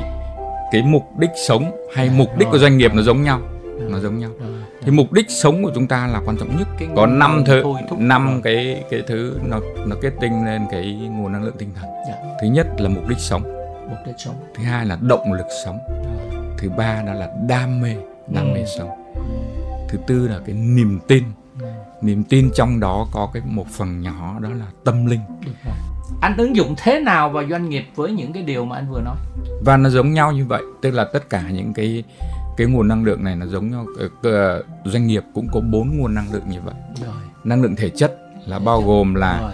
cái 0.72 0.82
mục 0.82 1.04
đích 1.18 1.32
sống 1.48 1.72
hay 1.96 2.10
mục 2.10 2.30
đích 2.38 2.46
rồi. 2.48 2.52
của 2.52 2.58
doanh 2.58 2.78
nghiệp 2.78 2.94
nó 2.94 3.02
giống 3.02 3.24
nhau. 3.24 3.42
Nó 3.90 4.00
giống 4.00 4.20
nhau. 4.20 4.30
rồi. 4.40 4.50
Thì 4.86 4.92
mục 4.92 5.14
đích 5.14 5.30
sống 5.30 5.64
của 5.64 5.72
chúng 5.76 5.88
ta 5.88 6.08
là 6.08 6.22
quan 6.26 6.38
trọng 6.38 6.58
nhất 6.58 6.68
cái 6.80 6.88
có 6.96 7.06
năm 7.06 7.44
thứ 7.46 7.64
năm 7.98 8.42
cái 8.44 8.84
cái 8.90 9.02
thứ 9.08 9.40
nó 9.44 9.60
nó 9.86 9.96
kết 10.02 10.14
tinh 10.22 10.46
lên 10.46 10.62
cái 10.72 10.94
nguồn 10.94 11.32
năng 11.32 11.44
lượng 11.44 11.56
tinh 11.58 11.70
thần. 11.76 11.90
Dạ. 12.08 12.16
thứ 12.42 12.48
nhất 12.48 12.68
là 12.78 12.90
mục 12.90 13.08
đích 13.08 13.20
sống. 13.20 13.44
Mục 13.90 14.00
đích 14.06 14.16
sống. 14.18 14.36
Thứ 14.56 14.64
hai 14.64 14.86
là 14.86 14.98
động 15.02 15.34
lực 15.34 15.48
sống. 15.66 15.80
Rồi. 15.88 16.54
thứ 16.58 16.70
ba 16.70 17.02
đó 17.02 17.14
là 17.14 17.30
đam 17.48 17.82
mê 17.82 17.96
đam 18.28 18.46
ừ. 18.46 18.54
mê 18.54 18.66
sống. 18.78 18.90
Thứ 19.90 19.98
tư 20.08 20.28
là 20.28 20.40
cái 20.46 20.56
niềm 20.56 21.00
tin. 21.08 21.24
Ừ. 21.62 21.68
niềm 22.02 22.24
tin 22.24 22.50
trong 22.56 22.80
đó 22.80 23.08
có 23.12 23.30
cái 23.34 23.44
một 23.46 23.68
phần 23.68 24.02
nhỏ 24.02 24.40
đó 24.40 24.50
là 24.50 24.66
tâm 24.84 25.06
linh. 25.06 25.22
Anh 26.22 26.38
ứng 26.38 26.56
dụng 26.56 26.76
thế 26.78 27.00
nào 27.00 27.30
vào 27.30 27.44
doanh 27.50 27.70
nghiệp 27.70 27.86
với 27.96 28.12
những 28.12 28.34
cái 28.34 28.44
điều 28.44 28.66
mà 28.66 28.76
anh 28.76 28.92
vừa 28.92 29.02
nói? 29.02 29.16
Và 29.66 29.78
nó 29.78 29.90
giống 29.90 30.14
nhau 30.14 30.32
như 30.32 30.46
vậy 30.46 30.62
tức 30.82 30.92
là 30.92 31.06
tất 31.14 31.30
cả 31.30 31.44
những 31.52 31.74
cái 31.74 32.04
cái 32.58 32.68
nguồn 32.68 32.88
năng 32.88 33.04
lượng 33.04 33.24
này 33.24 33.36
nó 33.36 33.46
giống 33.46 33.72
nhau 33.72 33.86
uh, 34.04 34.66
doanh 34.86 35.08
nghiệp 35.08 35.24
cũng 35.34 35.48
có 35.52 35.60
bốn 35.60 35.98
nguồn 35.98 36.14
năng 36.14 36.34
lượng 36.34 36.50
như 36.50 36.62
vậy 36.62 36.76
rồi. 37.06 37.16
năng 37.44 37.62
lượng 37.62 37.76
thể 37.76 37.90
chất 37.90 38.20
là 38.46 38.60
bao 38.60 38.82
gồm 38.82 39.16
là 39.16 39.42
rồi. 39.42 39.52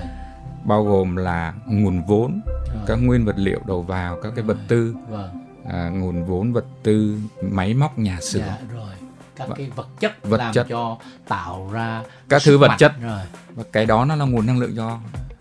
bao 0.64 0.84
gồm 0.84 1.16
là 1.16 1.54
nguồn 1.66 2.06
vốn 2.08 2.42
rồi. 2.48 2.84
các 2.88 2.96
nguyên 2.96 3.26
vật 3.26 3.36
liệu 3.38 3.60
đầu 3.68 3.82
vào 3.82 4.18
các 4.24 4.34
cái 4.36 4.44
vật 4.44 4.58
tư 4.68 4.96
vâng. 5.10 5.30
à, 5.70 5.90
nguồn 5.90 6.26
vốn 6.26 6.54
vật 6.54 6.66
tư 6.84 7.20
máy 7.42 7.74
móc 7.74 8.00
nhà 8.00 8.18
xưởng 8.22 8.44
dạ, 8.48 8.58
rồi 8.74 8.92
các 9.36 9.50
và, 9.50 9.56
cái 9.56 9.70
vật 9.76 9.88
chất 10.00 10.24
vật 10.24 10.38
làm 10.38 10.54
chất. 10.54 10.66
cho 10.70 10.98
tạo 11.28 11.70
ra 11.72 12.04
các 12.30 12.42
thứ 12.46 12.58
vật 12.58 12.68
mạnh. 12.68 12.78
chất 12.78 12.94
rồi. 13.02 13.22
và 13.56 13.64
cái 13.72 13.86
đó 13.86 14.06
nó 14.06 14.16
là 14.16 14.26
nguồn 14.26 14.46
năng 14.46 14.60
lượng 14.60 14.74
cho 14.76 15.00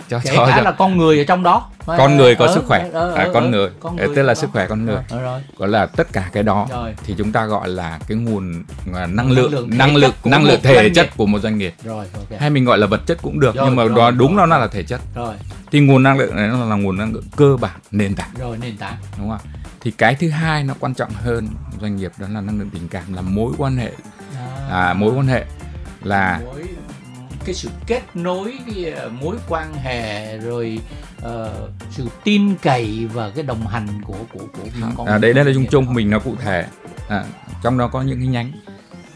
cho 0.08 0.20
kể 0.24 0.30
cho, 0.34 0.46
cả 0.46 0.54
cho. 0.56 0.62
là 0.62 0.72
con 0.72 0.98
người 0.98 1.18
ở 1.18 1.24
trong 1.24 1.42
đó 1.42 1.70
con 1.86 2.16
người 2.16 2.34
có 2.34 2.46
ở, 2.46 2.54
sức 2.54 2.64
khỏe 2.66 2.88
ở, 2.92 3.10
ở, 3.10 3.14
à, 3.14 3.28
con, 3.32 3.50
người. 3.50 3.70
con 3.80 3.96
người 3.96 4.08
tức 4.16 4.22
là 4.22 4.34
sức 4.34 4.50
khỏe 4.52 4.66
con 4.66 4.86
người 4.86 5.02
rồi, 5.10 5.22
rồi. 5.22 5.40
gọi 5.56 5.68
là 5.68 5.86
tất 5.86 6.12
cả 6.12 6.30
cái 6.32 6.42
đó 6.42 6.66
rồi. 6.70 6.94
thì 7.04 7.14
chúng 7.18 7.32
ta 7.32 7.44
gọi 7.44 7.68
là 7.68 7.98
cái 8.08 8.16
nguồn 8.18 8.64
năng 9.08 9.30
lượng 9.30 9.70
năng 9.78 9.96
lượng 9.96 10.12
năng 10.24 10.44
lượng 10.44 10.60
thể 10.62 10.90
chất 10.94 11.16
của 11.16 11.26
một 11.26 11.38
doanh 11.38 11.58
nghiệp 11.58 11.74
rồi, 11.84 12.06
okay. 12.14 12.38
hay 12.38 12.50
mình 12.50 12.64
gọi 12.64 12.78
là 12.78 12.86
vật 12.86 13.06
chất 13.06 13.18
cũng 13.22 13.40
được 13.40 13.54
rồi, 13.54 13.66
nhưng 13.66 13.76
mà 13.76 13.84
rồi, 13.84 13.96
đó 13.96 14.10
đúng 14.10 14.36
rồi. 14.36 14.46
nó 14.46 14.58
là 14.58 14.66
thể 14.66 14.82
chất 14.82 15.00
rồi 15.14 15.34
thì 15.70 15.80
nguồn 15.80 16.02
năng 16.02 16.18
lượng 16.18 16.36
này 16.36 16.48
nó 16.48 16.64
là 16.64 16.76
nguồn 16.76 16.98
năng 16.98 17.12
lượng 17.12 17.24
cơ 17.36 17.56
bản 17.60 17.80
nền 17.90 18.14
tảng 18.14 18.30
rồi 18.38 18.58
nền 18.58 18.76
tảng 18.76 18.96
đúng 19.18 19.28
không 19.28 19.40
thì 19.80 19.90
cái 19.90 20.14
thứ 20.14 20.30
hai 20.30 20.64
nó 20.64 20.74
quan 20.80 20.94
trọng 20.94 21.10
hơn 21.10 21.48
doanh 21.80 21.96
nghiệp 21.96 22.12
đó 22.18 22.26
là 22.30 22.40
năng 22.40 22.58
lượng 22.58 22.70
tình 22.70 22.88
cảm 22.88 23.14
là 23.14 23.22
mối 23.22 23.52
quan 23.58 23.76
hệ 23.76 23.92
à, 24.70 24.88
à 24.88 24.94
mối 24.94 25.12
quan 25.14 25.26
hệ 25.26 25.44
là 26.02 26.40
mối 26.44 26.64
cái 27.48 27.54
sự 27.54 27.68
kết 27.86 28.02
nối 28.14 28.58
cái 28.66 28.92
ờ, 28.92 29.08
mối 29.08 29.36
quan 29.48 29.74
hệ 29.74 30.38
rồi 30.38 30.80
uh, 31.18 31.26
sự 31.90 32.08
tin 32.24 32.54
cậy 32.62 33.06
và 33.12 33.30
cái 33.30 33.44
đồng 33.44 33.66
hành 33.66 33.86
của 34.06 34.16
của 34.32 34.46
của 34.52 34.68
những 34.78 34.90
con 34.96 35.06
à, 35.06 35.18
đấy 35.18 35.32
đây 35.32 35.44
là 35.44 35.52
chung 35.54 35.66
chung 35.70 35.94
mình 35.94 36.10
nó 36.10 36.18
cụ 36.18 36.34
thể 36.40 36.66
à, 37.08 37.24
trong 37.62 37.78
đó 37.78 37.88
có 37.88 38.02
những 38.02 38.18
cái 38.18 38.28
nhánh 38.28 38.52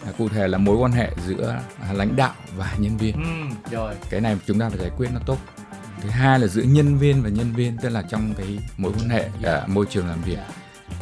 à, 0.06 0.12
cụ 0.18 0.28
thể 0.28 0.48
là 0.48 0.58
mối 0.58 0.76
quan 0.76 0.92
hệ 0.92 1.10
giữa 1.26 1.60
à, 1.80 1.92
lãnh 1.92 2.16
đạo 2.16 2.34
và 2.56 2.74
nhân 2.78 2.96
viên 2.96 3.14
ừ, 3.14 3.56
rồi 3.70 3.94
cái 4.10 4.20
này 4.20 4.36
chúng 4.46 4.58
ta 4.58 4.68
phải 4.68 4.78
giải 4.78 4.90
quyết 4.96 5.08
nó 5.14 5.20
tốt 5.26 5.38
thứ 6.02 6.08
hai 6.08 6.38
là 6.38 6.46
giữa 6.46 6.62
nhân 6.62 6.98
viên 6.98 7.22
và 7.22 7.28
nhân 7.28 7.52
viên 7.52 7.76
tức 7.82 7.88
là 7.88 8.02
trong 8.02 8.34
cái 8.34 8.58
mối 8.76 8.92
quan 8.98 9.08
hệ 9.08 9.20
yeah. 9.20 9.32
Ở 9.42 9.66
môi 9.66 9.86
trường 9.90 10.08
làm 10.08 10.22
việc 10.22 10.36
yeah. 10.36 10.48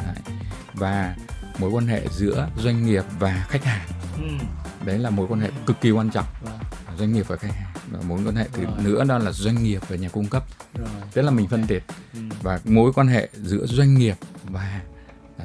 Đấy. 0.05 0.35
và 0.73 1.15
mối 1.59 1.69
quan 1.69 1.87
hệ 1.87 2.01
giữa 2.11 2.47
doanh 2.57 2.85
nghiệp 2.85 3.03
và 3.19 3.45
khách 3.49 3.63
hàng 3.63 3.87
ừ. 4.17 4.45
đấy 4.85 4.99
là 4.99 5.09
mối 5.09 5.27
quan 5.29 5.39
hệ 5.39 5.49
cực 5.65 5.81
kỳ 5.81 5.91
quan 5.91 6.09
trọng 6.09 6.25
wow. 6.45 6.80
Doanh 6.99 7.13
nghiệp 7.13 7.27
và 7.27 7.35
khách 7.35 7.53
hàng 7.53 7.73
và 7.91 7.99
mối 8.07 8.19
quan 8.25 8.35
hệ 8.35 8.45
thứ 8.53 8.63
rồi. 8.63 8.73
nữa 8.83 9.03
đó 9.03 9.17
là 9.17 9.31
doanh 9.31 9.63
nghiệp 9.63 9.81
và 9.87 9.95
nhà 9.95 10.09
cung 10.09 10.27
cấp 10.27 10.43
rồi. 10.73 10.87
tức 11.13 11.21
là 11.21 11.31
mình 11.31 11.47
phân 11.47 11.65
biệt 11.67 11.83
ừ. 12.13 12.19
và 12.41 12.59
mối 12.65 12.93
quan 12.93 13.07
hệ 13.07 13.29
giữa 13.43 13.65
doanh 13.65 13.95
nghiệp 13.95 14.15
và 14.43 14.81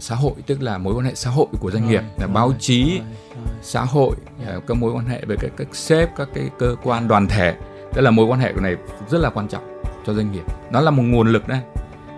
xã 0.01 0.15
hội 0.15 0.33
tức 0.47 0.63
là 0.63 0.79
mối 0.79 0.95
quan 0.95 1.07
hệ 1.07 1.15
xã 1.15 1.31
hội 1.31 1.47
của 1.61 1.71
doanh 1.71 1.83
rồi, 1.83 1.91
nghiệp 1.91 2.03
là 2.03 2.27
rồi, 2.27 2.35
báo 2.35 2.53
chí 2.61 2.85
rồi, 2.85 3.07
rồi. 3.35 3.55
xã 3.63 3.81
hội 3.81 4.17
yeah. 4.39 4.55
Dạ. 4.55 4.61
các 4.69 4.77
mối 4.77 4.93
quan 4.93 5.07
hệ 5.07 5.25
với 5.25 5.37
các 5.41 5.51
các 5.57 5.77
sếp 5.77 6.17
các 6.17 6.29
cái 6.35 6.51
cơ 6.59 6.77
quan 6.83 7.09
đoàn 7.09 7.27
thể 7.27 7.55
tức 7.95 8.01
là 8.01 8.11
mối 8.11 8.27
quan 8.27 8.41
hệ 8.41 8.53
của 8.53 8.61
này 8.61 8.77
rất 9.11 9.19
là 9.19 9.31
quan 9.31 9.49
trọng 9.49 9.83
cho 10.07 10.15
doanh 10.15 10.33
nghiệp 10.33 10.45
nó 10.71 10.81
là 10.81 10.91
một 10.91 11.03
nguồn 11.03 11.33
lực 11.33 11.49
đấy 11.49 11.61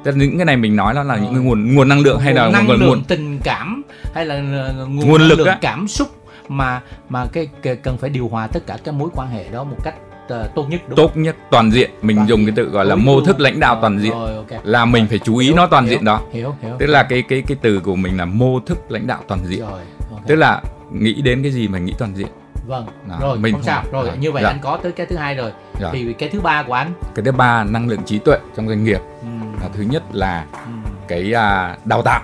tức 0.05 0.11
là 0.11 0.17
những 0.17 0.39
cái 0.39 0.45
này 0.45 0.57
mình 0.57 0.77
nói 0.77 0.95
nó 0.95 1.03
là 1.03 1.15
rồi. 1.17 1.25
những 1.25 1.35
cái 1.35 1.43
nguồn 1.43 1.75
nguồn 1.75 1.89
năng 1.89 2.01
lượng 2.01 2.19
hay 2.21 2.35
là 2.35 2.51
năng 2.51 2.67
nguồn 2.67 2.81
lượng 2.81 3.05
tình 3.09 3.41
cảm 3.45 3.83
hay 4.15 4.27
là 4.27 4.41
nguồn, 4.89 5.09
nguồn 5.09 5.21
lực 5.21 5.39
lượng 5.39 5.59
cảm 5.61 5.89
xúc 5.89 6.18
mà 6.49 6.81
mà 7.09 7.27
cái, 7.33 7.49
cái 7.63 7.77
cần 7.77 7.99
phải 7.99 8.11
điều 8.11 8.29
hòa 8.29 8.47
tất 8.47 8.67
cả 8.67 8.79
các 8.85 8.95
mối 8.95 9.09
quan 9.15 9.29
hệ 9.29 9.49
đó 9.49 9.65
một 9.65 9.77
cách 9.85 9.95
uh, 10.35 10.55
tốt 10.55 10.67
nhất 10.69 10.81
đúng 10.89 10.97
tốt 10.97 11.11
không? 11.15 11.23
nhất 11.23 11.37
toàn 11.51 11.71
diện 11.73 11.91
mình 12.03 12.17
toàn 12.17 12.29
dùng 12.29 12.41
diện. 12.41 12.55
cái 12.55 12.65
từ 12.65 12.71
gọi 12.71 12.85
là 12.85 12.95
mô 12.95 13.21
thức 13.21 13.41
lãnh 13.41 13.61
đạo 13.61 13.79
toàn 13.81 13.99
diện 13.99 14.13
rồi, 14.13 14.37
okay. 14.37 14.61
là 14.65 14.85
mình 14.85 15.07
phải 15.09 15.19
chú 15.19 15.37
ý 15.37 15.47
hiểu, 15.47 15.57
nó 15.57 15.67
toàn 15.67 15.85
hiểu, 15.85 15.93
diện 15.93 16.05
đó 16.05 16.21
hiểu, 16.33 16.55
hiểu, 16.63 16.77
tức 16.79 16.87
là 16.87 17.03
cái 17.03 17.23
cái 17.23 17.43
cái 17.43 17.57
từ 17.63 17.81
của 17.81 17.97
mình 17.97 18.17
là 18.17 18.25
mô 18.25 18.61
thức 18.61 18.79
lãnh 18.91 19.07
đạo 19.07 19.21
toàn 19.29 19.41
diện 19.47 19.61
rồi, 19.61 19.81
okay. 20.11 20.25
tức 20.27 20.35
là 20.35 20.63
nghĩ 20.93 21.23
đến 21.23 21.43
cái 21.43 21.53
gì 21.53 21.69
mà 21.69 21.79
nghĩ 21.79 21.93
toàn 21.99 22.17
diện 22.17 22.29
vâng 22.67 22.87
đó, 23.09 23.19
rồi 23.21 23.39
mình 23.39 23.55
không, 23.55 23.63
sao 23.63 23.85
rồi 23.93 24.09
à, 24.09 24.15
như 24.15 24.33
vậy 24.33 24.43
dạ. 24.43 24.49
anh 24.49 24.59
có 24.63 24.79
tới 24.83 24.93
cái 24.93 25.07
thứ 25.07 25.17
hai 25.17 25.35
rồi 25.35 25.53
dạ. 25.81 25.91
thì 25.93 26.13
cái 26.13 26.29
thứ 26.29 26.41
ba 26.41 26.63
của 26.63 26.73
anh 26.73 26.93
cái 27.15 27.25
thứ 27.25 27.33
ba 27.33 27.65
năng 27.65 27.89
lượng 27.89 28.03
trí 28.07 28.19
tuệ 28.19 28.39
trong 28.57 28.69
doanh 28.69 28.85
nghiệp 28.85 29.01
ừ. 29.23 29.29
là 29.63 29.69
thứ 29.73 29.83
nhất 29.83 30.03
là 30.13 30.47
ừ. 30.53 30.73
cái 31.09 31.25
uh, 31.27 31.87
đào 31.87 32.03
tạo 32.03 32.23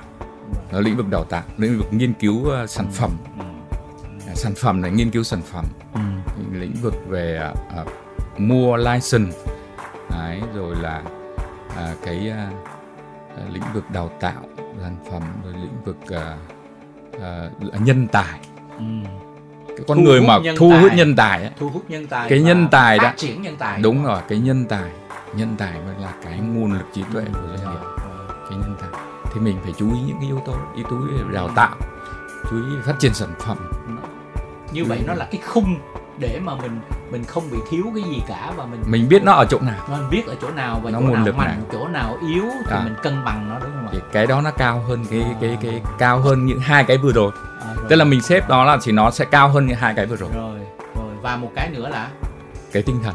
nó 0.72 0.80
lĩnh 0.80 0.96
vực 0.96 1.08
đào 1.10 1.24
tạo 1.24 1.42
lĩnh 1.56 1.78
vực 1.78 1.86
nghiên 1.92 2.12
cứu 2.12 2.62
uh, 2.62 2.70
sản 2.70 2.86
phẩm 2.92 3.10
ừ 3.33 3.33
sản 4.34 4.54
phẩm 4.54 4.82
là 4.82 4.88
nghiên 4.88 5.10
cứu 5.10 5.22
sản 5.22 5.42
phẩm. 5.42 5.64
Ừ. 5.94 6.00
lĩnh 6.52 6.74
vực 6.82 6.94
về 7.08 7.52
uh, 7.82 7.88
mua 8.40 8.76
license. 8.76 9.38
Đấy, 10.10 10.40
rồi 10.54 10.74
là 10.80 11.02
uh, 11.66 12.02
cái 12.04 12.32
uh, 13.38 13.54
lĩnh 13.54 13.62
vực 13.74 13.84
đào 13.90 14.10
tạo 14.20 14.42
sản 14.82 14.96
phẩm 15.10 15.22
rồi 15.44 15.52
lĩnh 15.52 15.84
vực 15.84 15.96
uh, 16.04 17.74
uh, 17.74 17.80
nhân 17.80 18.06
tài. 18.12 18.40
Ừ. 18.78 18.84
cái 19.68 19.84
con 19.88 19.98
thu 19.98 20.02
người 20.02 20.20
mà 20.20 20.38
thu 20.56 20.72
hút 20.80 20.92
nhân 20.94 21.16
tài 21.16 21.42
ấy, 21.42 21.50
thu 21.58 21.68
hút 21.68 21.84
nhân 21.88 22.06
tài 22.06 22.30
cái 22.30 22.40
nhân 22.40 22.68
tài 22.70 22.98
đó. 22.98 23.12
triển 23.16 23.42
nhân 23.42 23.56
tài. 23.56 23.80
Đúng 23.80 24.04
rồi 24.04 24.20
cái 24.28 24.38
nhân 24.38 24.64
tài. 24.68 24.90
Nhân 25.36 25.54
tài 25.58 25.72
mới 25.72 25.94
là 26.00 26.14
cái 26.24 26.38
nguồn 26.38 26.72
lực 26.72 26.86
trí 26.94 27.02
tuệ 27.12 27.24
của 27.32 27.56
doanh 27.56 27.70
nghiệp. 27.70 27.80
Cái 28.28 28.58
nhân 28.58 28.76
tài. 28.80 29.00
Thì 29.34 29.40
mình 29.40 29.56
phải 29.62 29.72
chú 29.78 29.94
ý 29.94 30.00
những 30.06 30.16
cái 30.20 30.26
yếu 30.26 30.42
tố 30.46 30.54
yếu 30.76 30.84
tố 30.90 30.96
đào 31.32 31.48
tạo 31.56 31.76
chú 32.50 32.56
ý 32.56 32.76
phát 32.84 32.94
triển 32.98 33.14
sản 33.14 33.28
phẩm 33.38 33.58
như 34.74 34.84
vậy 34.84 34.98
nó 35.06 35.14
là 35.14 35.24
cái 35.30 35.40
khung 35.46 35.76
để 36.18 36.40
mà 36.44 36.54
mình 36.54 36.80
mình 37.10 37.24
không 37.24 37.50
bị 37.50 37.58
thiếu 37.70 37.84
cái 37.94 38.02
gì 38.02 38.22
cả 38.28 38.52
và 38.56 38.66
mình 38.66 38.82
mình 38.86 39.08
biết 39.08 39.22
nó 39.22 39.32
ở 39.32 39.46
chỗ 39.50 39.58
nào. 39.60 39.86
Mình 39.90 40.10
biết 40.10 40.26
ở 40.26 40.34
chỗ 40.42 40.50
nào 40.50 40.80
và 40.82 40.90
nó 40.90 41.00
chỗ 41.00 41.06
nào 41.06 41.24
mạnh 41.36 41.48
nào. 41.48 41.66
chỗ 41.72 41.88
nào 41.88 42.16
yếu 42.28 42.44
thì 42.66 42.76
à. 42.76 42.80
mình 42.84 42.94
cân 43.02 43.24
bằng 43.24 43.48
nó 43.48 43.58
đúng 43.58 43.70
không 43.74 44.00
ạ? 44.00 44.06
Cái 44.12 44.26
đó 44.26 44.40
nó 44.40 44.50
cao 44.50 44.84
hơn 44.88 45.04
cái 45.10 45.22
à. 45.22 45.34
cái 45.40 45.58
cái 45.62 45.82
cao 45.98 46.18
hơn 46.18 46.46
những 46.46 46.60
hai 46.60 46.84
cái 46.84 46.98
vừa 46.98 47.12
rồi. 47.12 47.32
À, 47.60 47.74
rồi. 47.76 47.86
tức 47.88 47.96
là 47.96 48.04
mình 48.04 48.22
xếp 48.22 48.48
đó 48.48 48.64
là 48.64 48.78
thì 48.82 48.92
nó 48.92 49.10
sẽ 49.10 49.24
cao 49.24 49.48
hơn 49.48 49.66
những 49.66 49.76
hai 49.76 49.94
cái 49.94 50.06
vừa 50.06 50.16
rồi. 50.16 50.30
Rồi 50.34 50.58
rồi. 50.96 51.12
Và 51.22 51.36
một 51.36 51.50
cái 51.54 51.70
nữa 51.70 51.88
là? 51.88 52.08
Cái 52.72 52.82
tinh 52.82 53.00
thần. 53.04 53.14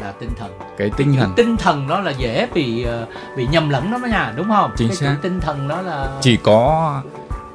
Là 0.00 0.12
tinh 0.12 0.30
thần. 0.38 0.58
Cái 0.78 0.90
tinh 0.96 1.16
thần. 1.16 1.32
Cái 1.36 1.44
tinh 1.44 1.56
thần 1.56 1.88
đó 1.88 2.00
là 2.00 2.10
dễ 2.10 2.48
bị 2.54 2.82
ờ, 2.82 3.06
bị 3.36 3.46
nhầm 3.50 3.68
lẫn 3.68 3.90
đó 3.90 3.98
nha 3.98 4.32
đúng 4.36 4.48
không? 4.48 4.70
Chính 4.76 4.88
cái 4.88 4.96
xác. 4.96 5.16
tinh 5.22 5.40
thần 5.40 5.68
đó 5.68 5.82
là 5.82 6.08
chỉ 6.20 6.36
có 6.36 7.02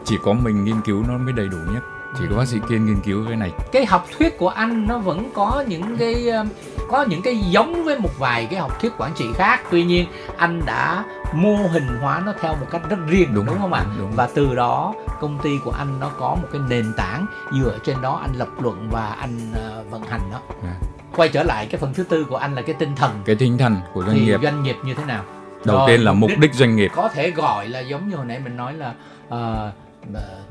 chỉ 0.06 0.18
có 0.24 0.34
mình 0.34 0.63
nghiên 0.63 0.82
cứu 0.82 1.04
nó 1.08 1.18
mới 1.18 1.34
đầy 1.34 1.48
đủ 1.48 1.58
nhất 1.74 1.84
chỉ 2.20 2.25
có 2.29 2.38
bác 2.38 2.48
sĩ 2.48 2.58
kiên 2.70 2.86
nghiên 2.86 3.01
cứu 3.01 3.25
cái 3.27 3.36
này. 3.36 3.51
Cái 3.72 3.86
học 3.86 4.08
thuyết 4.17 4.38
của 4.38 4.50
anh 4.50 4.88
nó 4.88 4.98
vẫn 4.98 5.32
có 5.34 5.63
những 5.67 5.98
cái 5.98 6.29
ờ, 6.29 6.46
có 6.89 7.03
những 7.03 7.22
cái 7.22 7.38
giống 7.38 7.84
với 7.84 8.00
một 8.00 8.20
vài 8.20 8.48
cái 8.51 8.60
học 8.60 8.82
thuyết 8.82 8.93
quản 8.98 9.12
trị 9.15 9.25
khác. 9.36 9.62
Tuy 9.72 9.84
nhiên 9.84 10.08
anh 10.38 10.62
đã 10.65 11.03
mô 11.34 11.55
hình 11.55 11.88
hóa 12.01 12.22
nó 12.25 12.34
theo 12.41 12.55
một 12.55 12.67
cách 12.72 12.82
rất 12.89 12.98
riêng 13.08 13.34
đúng, 13.34 13.46
đúng 13.46 13.58
không 13.60 13.74
ạ? 13.74 13.86
đúng. 13.98 14.12
và 14.15 14.29
từ 14.36 14.55
đó 14.55 14.93
công 15.22 15.39
ty 15.43 15.60
của 15.63 15.72
anh 15.72 16.00
nó 16.00 16.10
có 16.20 16.36
một 16.36 16.48
cái 16.51 16.62
nền 16.70 16.93
tảng 16.98 17.25
dựa 17.53 17.77
trên 17.86 18.01
đó 18.01 18.20
anh 18.22 18.36
lập 18.36 18.48
luận 18.62 18.89
và 18.91 19.08
anh 19.20 19.38
uh, 19.51 19.91
vận 19.91 20.03
hành 20.03 20.22
nó. 20.32 20.39
À. 20.63 20.75
quay 21.15 21.29
trở 21.29 21.43
lại 21.43 21.67
cái 21.72 21.82
phần 21.82 21.93
thứ 21.93 22.03
tư 22.03 22.24
của 22.24 22.36
anh 22.36 22.55
là 22.55 22.62
cái 22.62 22.75
tinh 22.79 22.96
thần. 22.96 23.12
Cái 23.25 23.36
tinh 23.36 23.58
thần 23.58 23.77
của 23.93 24.03
doanh 24.03 24.15
thì 24.15 24.25
nghiệp. 24.25 24.39
doanh 24.43 24.63
nghiệp 24.63 24.75
như 24.84 24.93
thế 24.93 25.05
nào? 25.05 25.24
Đầu 25.65 25.77
Rồi, 25.77 25.88
tiên 25.88 26.01
là 26.01 26.13
mục 26.13 26.29
đích, 26.29 26.39
đích 26.39 26.53
doanh 26.53 26.75
nghiệp. 26.75 26.91
có 26.96 27.10
thể 27.13 27.32
gọi 27.32 27.70
là 27.70 27.79
giống 27.79 28.10
như 28.10 28.15
hồi 28.15 28.25
nãy 28.25 28.39
mình 28.43 28.58
nói 28.58 28.74
là 28.74 28.93
uh, 29.27 29.74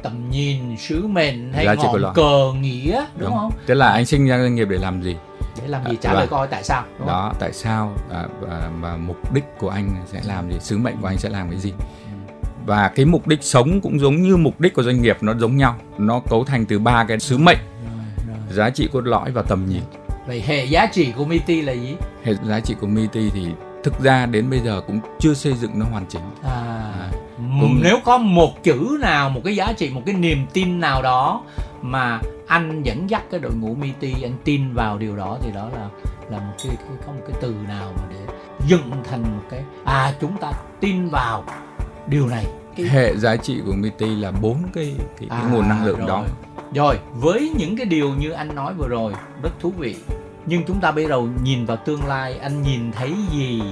tầm 0.03 0.31
nhìn 0.31 0.77
sứ 0.77 1.07
mệnh 1.07 1.53
hay 1.53 1.77
ngọn 1.77 2.13
cờ 2.15 2.53
nghĩa 2.61 3.05
đúng, 3.17 3.29
đúng. 3.29 3.39
không? 3.39 3.53
Tức 3.67 3.75
là 3.75 3.93
anh 3.93 4.07
sinh 4.07 4.27
ra 4.27 4.39
doanh 4.39 4.55
nghiệp 4.55 4.69
để 4.71 4.79
làm 4.79 5.03
gì? 5.03 5.17
Để 5.63 5.69
làm 5.69 5.91
gì? 5.91 5.97
Trả 6.01 6.11
à, 6.11 6.15
lời 6.15 6.27
coi 6.27 6.47
tại 6.47 6.65
sao 6.65 6.85
đúng 6.99 7.09
đó 7.09 7.29
không? 7.29 7.41
tại 7.41 7.53
sao 7.53 7.95
à, 8.11 8.25
và, 8.41 8.71
và 8.81 8.97
mục 8.97 9.35
đích 9.35 9.45
của 9.59 9.69
anh 9.69 10.05
sẽ 10.07 10.21
làm 10.25 10.51
gì? 10.51 10.57
Sứ 10.61 10.79
mệnh 10.79 10.97
của 11.01 11.07
anh 11.07 11.19
sẽ 11.19 11.29
làm 11.29 11.51
cái 11.51 11.59
gì? 11.59 11.73
Ừ. 11.79 12.49
và 12.67 12.89
cái 12.89 13.05
mục 13.05 13.27
đích 13.27 13.43
sống 13.43 13.81
cũng 13.81 14.01
giống 14.01 14.23
như 14.23 14.37
mục 14.37 14.61
đích 14.61 14.75
của 14.75 14.83
doanh 14.83 15.03
nghiệp 15.03 15.17
nó 15.21 15.35
giống 15.35 15.57
nhau. 15.57 15.77
Nó 15.99 16.21
cấu 16.31 16.45
thành 16.45 16.67
từ 16.67 16.79
ba 16.79 17.05
cái 17.05 17.21
sứ 17.21 17.39
mệnh. 17.39 17.59
Rồi, 17.87 18.27
rồi. 18.29 18.57
giá 18.57 18.71
trị 18.71 18.89
cốt 18.93 19.01
lõi 19.01 19.31
và 19.31 19.43
tầm 19.43 19.67
nhìn. 19.69 19.83
Vậy 20.27 20.43
hệ 20.47 20.65
giá 20.65 20.87
trị 20.87 21.13
của 21.17 21.25
MIT 21.25 21.49
là 21.49 21.73
gì? 21.73 21.97
Hệ 22.25 22.35
giá 22.49 22.61
trị 22.61 22.75
của 22.81 22.87
MIT 22.87 23.13
thì 23.13 23.47
thực 23.85 24.01
ra 24.01 24.27
đến 24.27 24.51
bây 24.51 24.61
giờ 24.61 24.81
cũng 24.87 25.01
chưa 25.19 25.35
xây 25.35 25.55
dựng 25.55 25.79
nó 25.79 25.87
hoàn 25.91 26.07
chỉnh. 26.07 26.23
À, 26.43 26.51
à 26.53 27.09
cũng... 27.61 27.81
nếu 27.83 27.99
có 28.05 28.19
một 28.19 28.63
chữ 28.63 28.99
nào 29.01 29.31
một 29.31 29.41
cái 29.45 29.57
giá 29.57 29.73
trị 29.73 29.91
một 29.91 30.03
cái 30.07 30.15
niềm 30.15 30.47
tin 30.53 30.81
nào 30.81 31.03
đó 31.03 31.43
mà 31.83 32.21
anh 32.47 32.83
dẫn 32.83 33.11
dắt 33.11 33.23
cái 33.31 33.41
đội 33.41 33.55
ngũ 33.55 33.75
MIT 33.75 34.23
anh 34.23 34.37
tin 34.45 34.75
vào 34.75 34.99
điều 34.99 35.17
đó 35.17 35.39
thì 35.43 35.53
đó 35.53 35.69
là 35.75 35.89
là 36.31 36.39
một 36.39 36.55
cái, 36.65 36.77
cái 36.79 36.97
có 37.07 37.13
một 37.13 37.23
cái 37.29 37.37
từ 37.41 37.55
nào 37.69 37.93
mà 37.97 38.03
để 38.11 38.35
dựng 38.67 38.91
thành 39.11 39.23
một 39.23 39.43
cái 39.51 39.63
à 39.85 40.13
chúng 40.21 40.37
ta 40.41 40.53
tin 40.81 41.09
vào 41.09 41.45
điều 42.07 42.27
này. 42.27 42.47
Cái... 42.77 42.87
hệ 42.87 43.17
giá 43.17 43.37
trị 43.37 43.61
của 43.67 43.73
MIT 43.73 44.01
là 44.01 44.31
bốn 44.31 44.57
cái 44.75 44.95
cái, 45.19 45.29
à, 45.31 45.39
cái 45.41 45.51
nguồn 45.53 45.69
năng 45.69 45.85
lượng 45.85 45.99
rồi. 45.99 46.09
đó 46.09 46.25
rồi 46.75 46.99
với 47.15 47.53
những 47.59 47.77
cái 47.77 47.87
điều 47.87 48.15
như 48.15 48.31
anh 48.31 48.55
nói 48.55 48.75
vừa 48.79 48.89
rồi 48.89 49.13
rất 49.43 49.51
thú 49.61 49.73
vị. 49.79 49.97
Nhưng 50.47 50.65
chúng 50.65 50.81
ta 50.81 50.93
bây 50.93 51.07
giờ 51.07 51.23
nhìn 51.45 51.67
vào 51.67 51.77
tương 51.77 52.07
lai 52.07 52.39
anh 52.39 52.63
nhìn 52.63 52.93
thấy 52.93 53.13
gì 53.33 53.63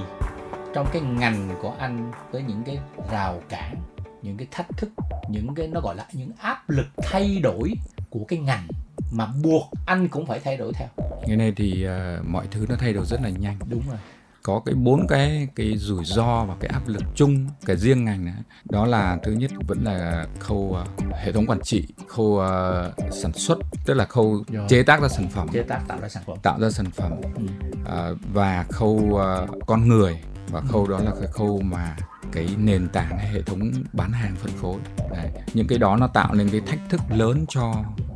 trong 0.73 0.87
cái 0.93 1.01
ngành 1.01 1.49
của 1.61 1.73
anh 1.79 2.11
với 2.31 2.43
những 2.43 2.63
cái 2.65 2.79
rào 3.11 3.41
cản 3.49 3.75
những 4.21 4.37
cái 4.37 4.47
thách 4.51 4.77
thức 4.77 4.89
những 5.29 5.55
cái 5.55 5.67
nó 5.67 5.81
gọi 5.81 5.95
là 5.95 6.05
những 6.13 6.31
áp 6.39 6.69
lực 6.69 6.85
thay 7.03 7.39
đổi 7.43 7.73
của 8.09 8.25
cái 8.27 8.39
ngành 8.39 8.67
mà 9.11 9.27
buộc 9.43 9.69
anh 9.85 10.07
cũng 10.07 10.25
phải 10.25 10.39
thay 10.39 10.57
đổi 10.57 10.73
theo. 10.73 10.87
Cái 11.27 11.37
này 11.37 11.53
thì 11.55 11.87
uh, 11.87 12.25
mọi 12.27 12.47
thứ 12.51 12.65
nó 12.69 12.75
thay 12.79 12.93
đổi 12.93 13.05
rất 13.05 13.21
là 13.21 13.29
nhanh. 13.29 13.57
Đúng 13.69 13.81
rồi. 13.87 13.97
Có 14.43 14.61
cái 14.65 14.75
bốn 14.75 15.07
cái 15.07 15.47
cái 15.55 15.77
rủi 15.77 16.05
ro 16.05 16.45
và 16.45 16.55
cái 16.59 16.71
áp 16.73 16.87
lực 16.87 17.03
chung 17.15 17.47
cái 17.65 17.77
riêng 17.77 18.05
ngành 18.05 18.25
này 18.25 18.33
đó 18.65 18.85
là 18.85 19.17
thứ 19.23 19.31
nhất 19.31 19.51
vẫn 19.67 19.83
là 19.83 20.25
khâu 20.39 20.77
uh, 20.81 21.15
hệ 21.15 21.31
thống 21.31 21.45
quản 21.47 21.61
trị 21.61 21.87
khâu 22.07 22.25
uh, 22.25 23.13
sản 23.13 23.33
xuất 23.33 23.57
tức 23.85 23.93
là 23.93 24.05
khâu 24.05 24.43
Rồi. 24.47 24.65
chế 24.69 24.83
tác 24.83 25.01
ra 25.01 25.07
sản 25.07 25.29
phẩm. 25.29 25.47
Chế 25.53 25.63
tác 25.63 25.81
tạo 25.87 25.99
ra 26.01 26.09
sản 26.09 26.23
phẩm. 26.25 26.37
Tạo 26.43 26.59
ra 26.59 26.69
sản 26.69 26.91
phẩm. 26.91 27.11
Ừ. 27.35 27.43
uh, 27.81 28.17
và 28.33 28.65
khâu 28.69 28.89
uh, 28.89 29.65
con 29.67 29.87
người 29.87 30.21
và 30.51 30.61
khâu 30.61 30.87
đó 30.87 30.99
là 30.99 31.11
cái 31.19 31.27
khâu 31.31 31.61
mà 31.63 31.95
cái 32.31 32.47
nền 32.57 32.87
tảng 32.87 33.17
hệ 33.17 33.41
thống 33.41 33.71
bán 33.93 34.11
hàng 34.11 34.35
phân 34.35 34.51
phối 34.51 34.79
Đấy. 35.11 35.29
những 35.53 35.67
cái 35.67 35.77
đó 35.77 35.97
nó 35.97 36.07
tạo 36.07 36.33
nên 36.33 36.49
cái 36.49 36.61
thách 36.67 36.79
thức 36.89 37.01
lớn 37.09 37.45
cho 37.49 37.73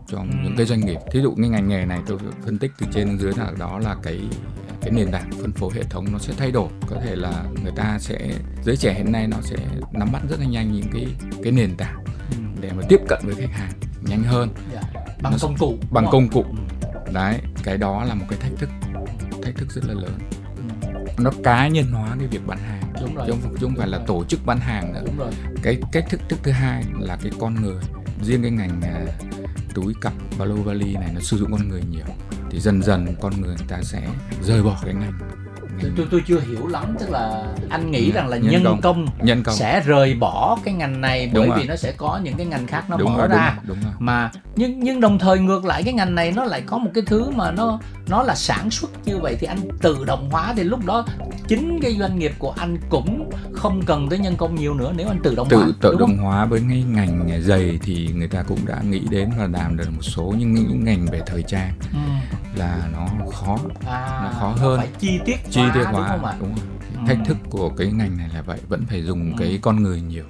cho 0.07 0.17
ừ. 0.17 0.25
những 0.43 0.55
cái 0.57 0.65
doanh 0.65 0.79
nghiệp 0.79 0.99
thí 1.11 1.21
dụ 1.21 1.31
như 1.31 1.49
ngành 1.49 1.67
nghề 1.67 1.85
này 1.85 1.99
tôi 2.07 2.17
phân 2.45 2.57
tích 2.57 2.71
từ 2.79 2.87
trên 2.93 3.19
dưới 3.19 3.33
là 3.37 3.51
đó 3.59 3.79
là 3.79 3.95
cái 4.03 4.21
cái 4.81 4.91
nền 4.91 5.11
tảng 5.11 5.31
phân 5.41 5.51
phối 5.51 5.71
hệ 5.75 5.83
thống 5.83 6.05
nó 6.11 6.19
sẽ 6.19 6.33
thay 6.37 6.51
đổi 6.51 6.69
có 6.87 6.95
thể 7.03 7.15
là 7.15 7.45
người 7.63 7.73
ta 7.75 7.97
sẽ 7.99 8.31
giới 8.63 8.77
trẻ 8.77 8.93
hiện 8.93 9.11
nay 9.11 9.27
nó 9.27 9.37
sẽ 9.41 9.55
nắm 9.91 10.09
bắt 10.13 10.21
rất 10.29 10.39
là 10.39 10.45
nhanh 10.45 10.71
những 10.71 10.89
cái 10.93 11.07
cái 11.43 11.51
nền 11.51 11.77
tảng 11.77 12.03
ừ. 12.31 12.37
để 12.61 12.71
mà 12.71 12.83
tiếp 12.89 12.99
cận 13.07 13.19
với 13.23 13.35
khách 13.35 13.51
hàng 13.51 13.71
nhanh 14.01 14.23
hơn 14.23 14.49
yeah. 14.73 14.85
Dạ. 14.93 15.01
bằng 15.21 15.31
nó, 15.31 15.37
công 15.41 15.57
cụ 15.57 15.77
bằng 15.91 16.05
công 16.11 16.29
cụ 16.29 16.45
ừ. 16.91 17.13
đấy 17.13 17.39
cái 17.63 17.77
đó 17.77 18.03
là 18.03 18.13
một 18.13 18.25
cái 18.29 18.39
thách 18.39 18.51
thức 18.57 18.69
thách 19.43 19.55
thức 19.55 19.71
rất 19.71 19.85
là 19.85 19.93
lớn 19.93 20.19
nó 21.17 21.31
cá 21.43 21.67
nhân 21.67 21.91
hóa 21.91 22.15
cái 22.19 22.27
việc 22.27 22.47
bán 22.47 22.57
hàng 22.57 22.93
đúng 23.01 23.15
rồi. 23.15 23.27
chứ 23.27 23.33
không, 23.43 23.53
chứ 23.53 23.65
không 23.65 23.75
phải 23.75 23.87
là 23.87 23.99
tổ 24.07 24.23
chức 24.23 24.45
bán 24.45 24.59
hàng 24.59 24.93
nữa 24.93 25.01
đúng 25.05 25.17
rồi. 25.17 25.31
cái 25.63 25.77
cách 25.91 26.05
thức 26.09 26.21
thức 26.29 26.39
thứ 26.43 26.51
hai 26.51 26.83
là 26.99 27.17
cái 27.21 27.31
con 27.39 27.55
người 27.55 27.83
riêng 28.23 28.41
cái 28.41 28.51
ngành 28.51 28.81
uh, 29.03 29.09
túi 29.73 29.93
cặp 30.01 30.13
ba 30.39 30.45
lô 30.45 30.55
vali 30.55 30.93
này 30.93 31.11
nó 31.13 31.21
sử 31.21 31.37
dụng 31.37 31.51
con 31.51 31.69
người 31.69 31.81
nhiều 31.89 32.05
thì 32.49 32.59
dần 32.59 32.83
dần 32.83 33.07
con 33.21 33.41
người, 33.41 33.55
người 33.57 33.67
ta 33.67 33.77
sẽ 33.81 34.01
rời 34.43 34.63
bỏ 34.63 34.77
cái 34.85 34.93
ngành 34.93 35.13
tôi, 35.81 35.91
tôi 35.97 36.07
tôi 36.11 36.23
chưa 36.27 36.39
hiểu 36.39 36.67
lắm 36.67 36.95
tức 36.99 37.09
là 37.09 37.43
anh 37.69 37.91
nghĩ 37.91 38.11
rằng 38.11 38.27
là 38.27 38.37
nhân, 38.37 38.51
nhân 38.51 38.63
công, 38.63 38.81
công 38.81 39.07
nhân 39.25 39.43
công 39.43 39.55
sẽ 39.55 39.81
rời 39.85 40.13
bỏ 40.13 40.57
cái 40.63 40.73
ngành 40.73 41.01
này 41.01 41.31
bởi 41.33 41.45
đúng 41.45 41.55
vì 41.55 41.61
rồi. 41.61 41.67
nó 41.67 41.75
sẽ 41.75 41.91
có 41.97 42.19
những 42.23 42.37
cái 42.37 42.45
ngành 42.45 42.67
khác 42.67 42.89
nó 42.89 42.97
đúng 42.97 43.13
mở 43.13 43.27
rồi, 43.27 43.37
ra 43.37 43.57
đúng, 43.57 43.67
đúng 43.67 43.83
rồi. 43.83 43.93
mà 43.99 44.31
nhưng 44.55 44.79
nhưng 44.79 45.01
đồng 45.01 45.19
thời 45.19 45.39
ngược 45.39 45.65
lại 45.65 45.83
cái 45.83 45.93
ngành 45.93 46.15
này 46.15 46.31
nó 46.31 46.43
lại 46.43 46.63
có 46.65 46.77
một 46.77 46.91
cái 46.93 47.03
thứ 47.07 47.29
mà 47.29 47.51
nó 47.51 47.79
nó 48.07 48.23
là 48.23 48.35
sản 48.35 48.71
xuất 48.71 48.91
như 49.05 49.17
vậy 49.17 49.37
thì 49.39 49.47
anh 49.47 49.59
tự 49.81 50.03
động 50.05 50.29
hóa 50.31 50.53
thì 50.57 50.63
lúc 50.63 50.85
đó 50.85 51.05
chính 51.47 51.79
cái 51.81 51.95
doanh 51.99 52.19
nghiệp 52.19 52.31
của 52.39 52.53
anh 52.57 52.77
cũng 52.89 53.31
không 53.53 53.81
cần 53.85 54.09
tới 54.09 54.19
nhân 54.19 54.35
công 54.35 54.55
nhiều 54.55 54.73
nữa 54.73 54.93
nếu 54.95 55.07
anh 55.07 55.19
tự 55.23 55.35
động 55.35 55.47
tự 55.49 55.57
hóa 55.57 55.67
tự 55.81 55.95
động 55.99 56.17
hóa 56.17 56.45
với 56.45 56.61
cái 56.69 56.83
ngành 56.83 57.29
giày 57.41 57.79
thì 57.81 58.09
người 58.15 58.27
ta 58.27 58.43
cũng 58.43 58.59
đã 58.65 58.81
nghĩ 58.89 59.01
đến 59.09 59.31
và 59.37 59.47
làm 59.47 59.77
được 59.77 59.89
một 59.95 60.01
số 60.01 60.33
những 60.37 60.53
những 60.53 60.83
ngành 60.83 61.05
về 61.11 61.21
thời 61.25 61.43
trang 61.43 61.73
ừ. 61.93 61.99
là 62.55 62.89
nó 62.93 63.07
khó 63.33 63.57
à, 63.85 64.21
nó 64.23 64.39
khó 64.39 64.53
hơn 64.57 64.77
phải 64.77 64.89
chi 64.99 65.19
tiết 65.25 65.37
chi 65.49 65.61
tiết 65.73 65.83
hóa 65.83 65.91
đúng, 65.91 66.07
không 66.07 66.25
ạ? 66.25 66.35
đúng 66.39 66.49
rồi. 66.55 66.65
Ừ. 66.95 67.01
thách 67.07 67.17
thức 67.25 67.37
của 67.49 67.69
cái 67.69 67.87
ngành 67.87 68.17
này 68.17 68.29
là 68.33 68.41
vậy 68.41 68.59
vẫn 68.69 68.83
phải 68.89 69.03
dùng 69.03 69.31
ừ. 69.31 69.35
cái 69.39 69.59
con 69.61 69.83
người 69.83 70.01
nhiều 70.01 70.25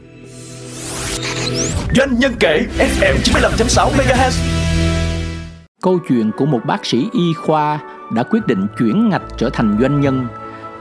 doanh 1.96 2.20
nhân 2.20 2.34
kể 2.40 2.66
FM 2.78 3.16
95.6 3.24 3.90
MHz 3.90 4.66
Câu 5.82 6.00
chuyện 6.10 6.32
của 6.38 6.46
một 6.46 6.60
bác 6.66 6.86
sĩ 6.86 7.10
y 7.14 7.34
khoa 7.34 7.80
đã 8.12 8.24
quyết 8.24 8.48
định 8.48 8.68
chuyển 8.80 9.10
ngạch 9.10 9.22
trở 9.38 9.50
thành 9.50 9.78
doanh 9.82 10.02
nhân, 10.02 10.28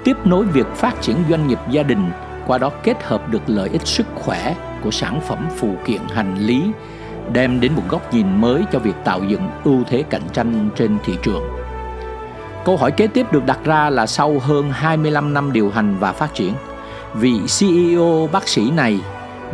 tiếp 0.05 0.17
nối 0.25 0.45
việc 0.45 0.67
phát 0.75 1.03
triển 1.03 1.17
doanh 1.31 1.49
nghiệp 1.49 1.59
gia 1.71 1.83
đình, 1.83 2.11
qua 2.47 2.59
đó 2.59 2.71
kết 2.83 3.03
hợp 3.03 3.31
được 3.31 3.43
lợi 3.47 3.69
ích 3.69 3.87
sức 3.87 4.07
khỏe 4.15 4.55
của 4.83 4.91
sản 4.91 5.21
phẩm 5.29 5.49
phụ 5.57 5.75
kiện 5.85 6.01
hành 6.15 6.39
lý, 6.39 6.63
đem 7.33 7.61
đến 7.61 7.73
một 7.73 7.83
góc 7.89 8.15
nhìn 8.15 8.41
mới 8.41 8.65
cho 8.73 8.79
việc 8.79 8.95
tạo 9.05 9.21
dựng 9.29 9.49
ưu 9.65 9.83
thế 9.89 10.03
cạnh 10.11 10.29
tranh 10.33 10.71
trên 10.77 10.99
thị 11.05 11.15
trường. 11.23 11.43
Câu 12.65 12.77
hỏi 12.77 12.91
kế 12.91 13.07
tiếp 13.07 13.33
được 13.33 13.47
đặt 13.47 13.59
ra 13.65 13.91
là 13.91 14.07
sau 14.07 14.39
hơn 14.39 14.71
25 14.73 15.35
năm 15.35 15.53
điều 15.53 15.71
hành 15.71 15.97
và 16.01 16.13
phát 16.13 16.35
triển, 16.35 16.53
vị 17.15 17.41
CEO 17.59 18.29
bác 18.33 18.49
sĩ 18.49 18.71
này 18.71 19.01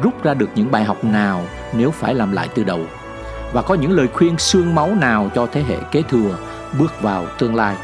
rút 0.02 0.22
ra 0.22 0.34
được 0.34 0.50
những 0.54 0.70
bài 0.70 0.84
học 0.84 1.04
nào 1.04 1.44
nếu 1.72 1.90
phải 1.90 2.14
làm 2.14 2.32
lại 2.32 2.48
từ 2.54 2.64
đầu 2.64 2.80
và 3.52 3.62
có 3.62 3.74
những 3.74 3.92
lời 3.92 4.08
khuyên 4.12 4.38
xương 4.38 4.74
máu 4.74 4.94
nào 4.94 5.30
cho 5.34 5.46
thế 5.52 5.62
hệ 5.68 5.76
kế 5.92 6.02
thừa 6.02 6.38
bước 6.78 7.02
vào 7.02 7.26
tương 7.38 7.54
lai. 7.54 7.76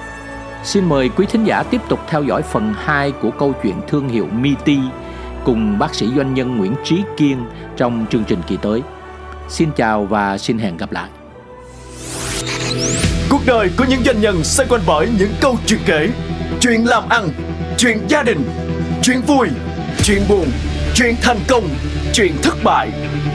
Xin 0.65 0.89
mời 0.89 1.09
quý 1.09 1.27
thính 1.27 1.45
giả 1.45 1.63
tiếp 1.63 1.81
tục 1.89 2.01
theo 2.09 2.23
dõi 2.23 2.43
phần 2.43 2.75
2 2.77 3.13
của 3.13 3.31
câu 3.31 3.55
chuyện 3.63 3.75
thương 3.89 4.09
hiệu 4.09 4.27
Miti 4.33 4.79
cùng 5.45 5.79
bác 5.79 5.95
sĩ 5.95 6.09
doanh 6.17 6.35
nhân 6.35 6.57
Nguyễn 6.57 6.75
Trí 6.85 7.03
Kiên 7.17 7.39
trong 7.77 8.07
chương 8.11 8.25
trình 8.25 8.39
kỳ 8.47 8.57
tới. 8.57 8.83
Xin 9.49 9.71
chào 9.77 10.05
và 10.05 10.39
xin 10.39 10.59
hẹn 10.59 10.77
gặp 10.77 10.93
lại. 10.93 11.09
Cuộc 13.31 13.41
đời 13.47 13.71
của 13.79 13.85
những 13.89 14.05
doanh 14.05 14.21
nhân 14.21 14.45
xoay 14.45 14.69
quanh 14.69 14.83
bởi 14.87 15.09
những 15.19 15.33
câu 15.41 15.57
chuyện 15.67 15.81
kể, 15.87 16.09
chuyện 16.61 16.85
làm 16.87 17.09
ăn, 17.09 17.29
chuyện 17.79 17.99
gia 18.09 18.23
đình, 18.23 18.43
chuyện 19.03 19.21
vui, 19.21 19.49
chuyện 20.05 20.23
buồn, 20.29 20.47
chuyện 20.97 21.17
thành 21.23 21.39
công, 21.49 21.69
chuyện 22.13 22.33
thất 22.43 22.55
bại 22.65 22.91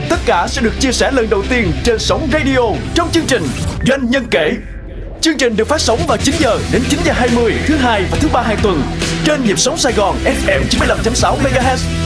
Tất 0.08 0.16
cả 0.26 0.46
sẽ 0.48 0.62
được 0.62 0.72
chia 0.80 0.92
sẻ 0.92 1.10
lần 1.10 1.30
đầu 1.30 1.42
tiên 1.48 1.72
trên 1.84 1.98
sóng 1.98 2.28
radio 2.32 2.58
trong 2.94 3.10
chương 3.12 3.24
trình 3.26 3.42
Doanh 3.86 4.10
nhân 4.10 4.26
kể. 4.30 4.52
Chương 5.20 5.38
trình 5.38 5.56
được 5.56 5.68
phát 5.68 5.80
sóng 5.80 5.98
vào 6.08 6.16
9 6.16 6.34
giờ 6.38 6.58
đến 6.72 6.82
9 6.88 7.00
giờ 7.04 7.12
20 7.12 7.54
thứ 7.66 7.76
hai 7.76 8.04
và 8.10 8.18
thứ 8.20 8.28
ba 8.32 8.42
hàng 8.42 8.58
tuần 8.62 8.82
trên 9.24 9.44
nhịp 9.44 9.58
sóng 9.58 9.78
Sài 9.78 9.92
Gòn 9.92 10.16
FM 10.24 10.60
95.6 10.70 11.36
MHz 11.36 12.01